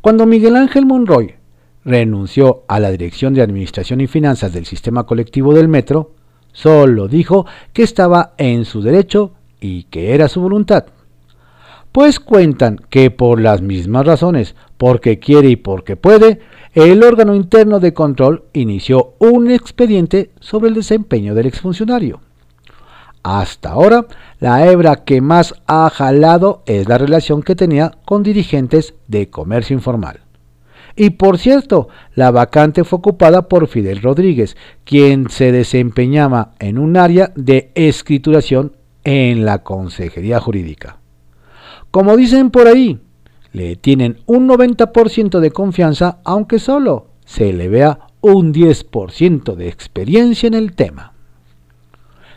Cuando 0.00 0.26
Miguel 0.26 0.56
Ángel 0.56 0.86
Monroy 0.86 1.39
renunció 1.84 2.64
a 2.68 2.80
la 2.80 2.90
Dirección 2.90 3.34
de 3.34 3.42
Administración 3.42 4.00
y 4.00 4.06
Finanzas 4.06 4.52
del 4.52 4.66
Sistema 4.66 5.04
Colectivo 5.04 5.54
del 5.54 5.68
Metro, 5.68 6.12
solo 6.52 7.08
dijo 7.08 7.46
que 7.72 7.82
estaba 7.82 8.34
en 8.38 8.64
su 8.64 8.82
derecho 8.82 9.32
y 9.60 9.84
que 9.84 10.14
era 10.14 10.28
su 10.28 10.40
voluntad. 10.40 10.86
Pues 11.92 12.20
cuentan 12.20 12.80
que 12.88 13.10
por 13.10 13.40
las 13.40 13.62
mismas 13.62 14.06
razones, 14.06 14.54
porque 14.76 15.18
quiere 15.18 15.48
y 15.50 15.56
porque 15.56 15.96
puede, 15.96 16.40
el 16.74 17.02
órgano 17.02 17.34
interno 17.34 17.80
de 17.80 17.92
control 17.92 18.44
inició 18.52 19.14
un 19.18 19.50
expediente 19.50 20.30
sobre 20.38 20.68
el 20.68 20.74
desempeño 20.74 21.34
del 21.34 21.46
exfuncionario. 21.46 22.20
Hasta 23.22 23.70
ahora, 23.70 24.06
la 24.38 24.66
hebra 24.70 25.04
que 25.04 25.20
más 25.20 25.54
ha 25.66 25.90
jalado 25.90 26.62
es 26.64 26.88
la 26.88 26.96
relación 26.96 27.42
que 27.42 27.56
tenía 27.56 27.92
con 28.04 28.22
dirigentes 28.22 28.94
de 29.08 29.28
comercio 29.28 29.74
informal. 29.74 30.20
Y 31.02 31.08
por 31.08 31.38
cierto, 31.38 31.88
la 32.14 32.30
vacante 32.30 32.84
fue 32.84 32.98
ocupada 32.98 33.48
por 33.48 33.68
Fidel 33.68 34.02
Rodríguez, 34.02 34.54
quien 34.84 35.30
se 35.30 35.50
desempeñaba 35.50 36.52
en 36.58 36.76
un 36.76 36.98
área 36.98 37.32
de 37.36 37.72
escrituración 37.74 38.76
en 39.04 39.46
la 39.46 39.62
Consejería 39.62 40.40
Jurídica. 40.40 40.98
Como 41.90 42.18
dicen 42.18 42.50
por 42.50 42.66
ahí, 42.66 43.00
le 43.54 43.76
tienen 43.76 44.18
un 44.26 44.46
90% 44.46 45.40
de 45.40 45.50
confianza 45.50 46.18
aunque 46.22 46.58
solo 46.58 47.06
se 47.24 47.54
le 47.54 47.70
vea 47.70 48.00
un 48.20 48.52
10% 48.52 49.54
de 49.54 49.68
experiencia 49.68 50.48
en 50.48 50.54
el 50.54 50.74
tema. 50.74 51.14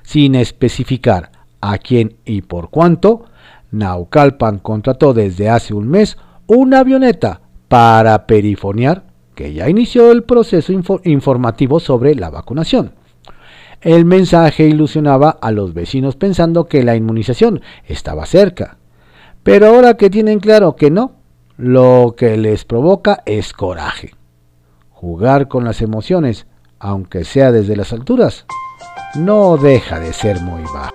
Sin 0.04 0.36
especificar 0.36 1.34
a 1.60 1.80
quién 1.80 2.16
y 2.24 2.44
por 2.44 2.70
cuánto, 2.70 3.26
Naucalpan 3.72 4.60
contrató 4.60 5.14
desde 5.14 5.50
hace 5.50 5.74
un 5.74 5.90
mes 5.90 6.18
una 6.48 6.80
avioneta 6.80 7.42
para 7.74 8.28
perifonear 8.28 9.02
que 9.34 9.52
ya 9.52 9.68
inició 9.68 10.12
el 10.12 10.22
proceso 10.22 10.72
informativo 10.72 11.80
sobre 11.80 12.14
la 12.14 12.30
vacunación. 12.30 12.94
El 13.82 14.06
mensaje 14.06 14.68
ilusionaba 14.68 15.32
a 15.42 15.50
los 15.50 15.74
vecinos 15.74 16.16
pensando 16.16 16.68
que 16.68 16.84
la 16.84 16.96
inmunización 16.96 17.62
estaba 17.88 18.28
cerca. 18.28 18.78
Pero 19.42 19.66
ahora 19.66 19.98
que 19.98 20.12
tienen 20.12 20.40
claro 20.40 20.76
que 20.76 20.92
no, 20.92 21.14
lo 21.58 22.14
que 22.16 22.38
les 22.38 22.64
provoca 22.64 23.24
es 23.26 23.54
coraje. 23.54 24.12
Jugar 24.92 25.48
con 25.48 25.64
las 25.64 25.82
emociones, 25.82 26.46
aunque 26.78 27.24
sea 27.24 27.52
desde 27.52 27.76
las 27.76 27.92
alturas, 27.92 28.46
no 29.16 29.58
deja 29.58 30.00
de 30.00 30.14
ser 30.14 30.40
muy 30.42 30.62
bajo. 30.62 30.94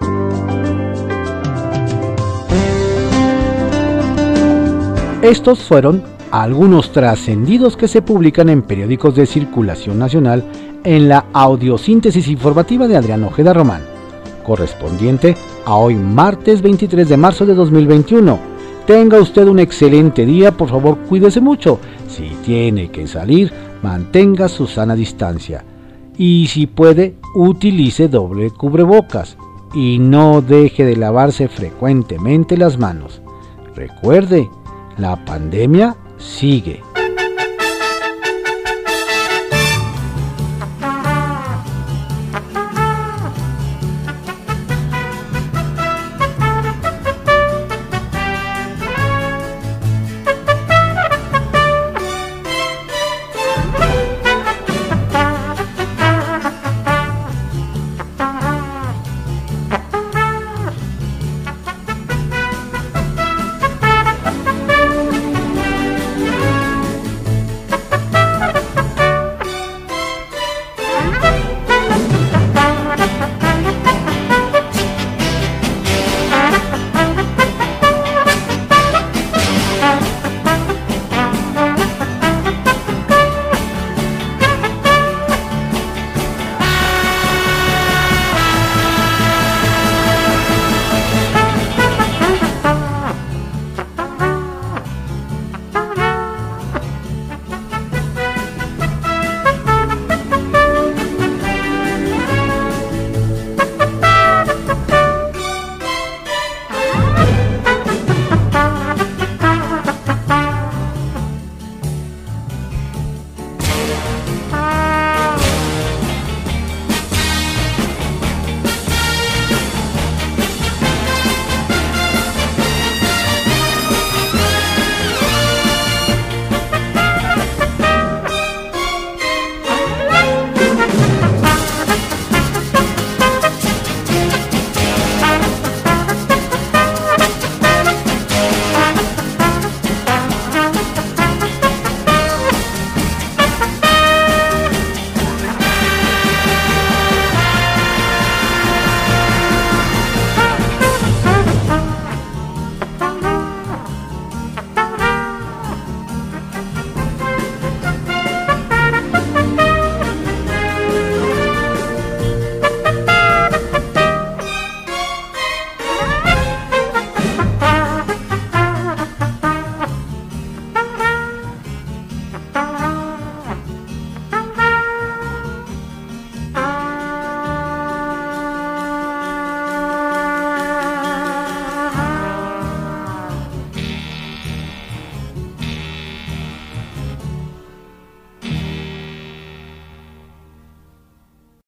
Estos 5.22 5.64
fueron 5.64 6.17
algunos 6.30 6.92
trascendidos 6.92 7.76
que 7.76 7.88
se 7.88 8.02
publican 8.02 8.48
en 8.48 8.62
periódicos 8.62 9.14
de 9.14 9.26
circulación 9.26 9.98
nacional 9.98 10.44
en 10.84 11.08
la 11.08 11.26
audiosíntesis 11.32 12.28
informativa 12.28 12.86
de 12.86 12.96
Adrián 12.96 13.24
Ojeda 13.24 13.52
Román, 13.52 13.82
correspondiente 14.44 15.36
a 15.64 15.76
hoy 15.76 15.94
martes 15.94 16.62
23 16.62 17.08
de 17.08 17.16
marzo 17.16 17.46
de 17.46 17.54
2021. 17.54 18.38
Tenga 18.86 19.20
usted 19.20 19.46
un 19.46 19.58
excelente 19.58 20.24
día, 20.24 20.56
por 20.56 20.68
favor 20.68 20.98
cuídese 21.08 21.40
mucho. 21.40 21.78
Si 22.08 22.30
tiene 22.44 22.90
que 22.90 23.06
salir, 23.06 23.52
mantenga 23.82 24.48
su 24.48 24.66
sana 24.66 24.94
distancia. 24.94 25.64
Y 26.16 26.46
si 26.48 26.66
puede, 26.66 27.16
utilice 27.34 28.08
doble 28.08 28.50
cubrebocas. 28.50 29.36
Y 29.74 29.98
no 29.98 30.40
deje 30.40 30.86
de 30.86 30.96
lavarse 30.96 31.48
frecuentemente 31.48 32.56
las 32.56 32.78
manos. 32.78 33.20
Recuerde, 33.76 34.48
la 34.96 35.22
pandemia 35.24 35.94
sigue 36.18 36.82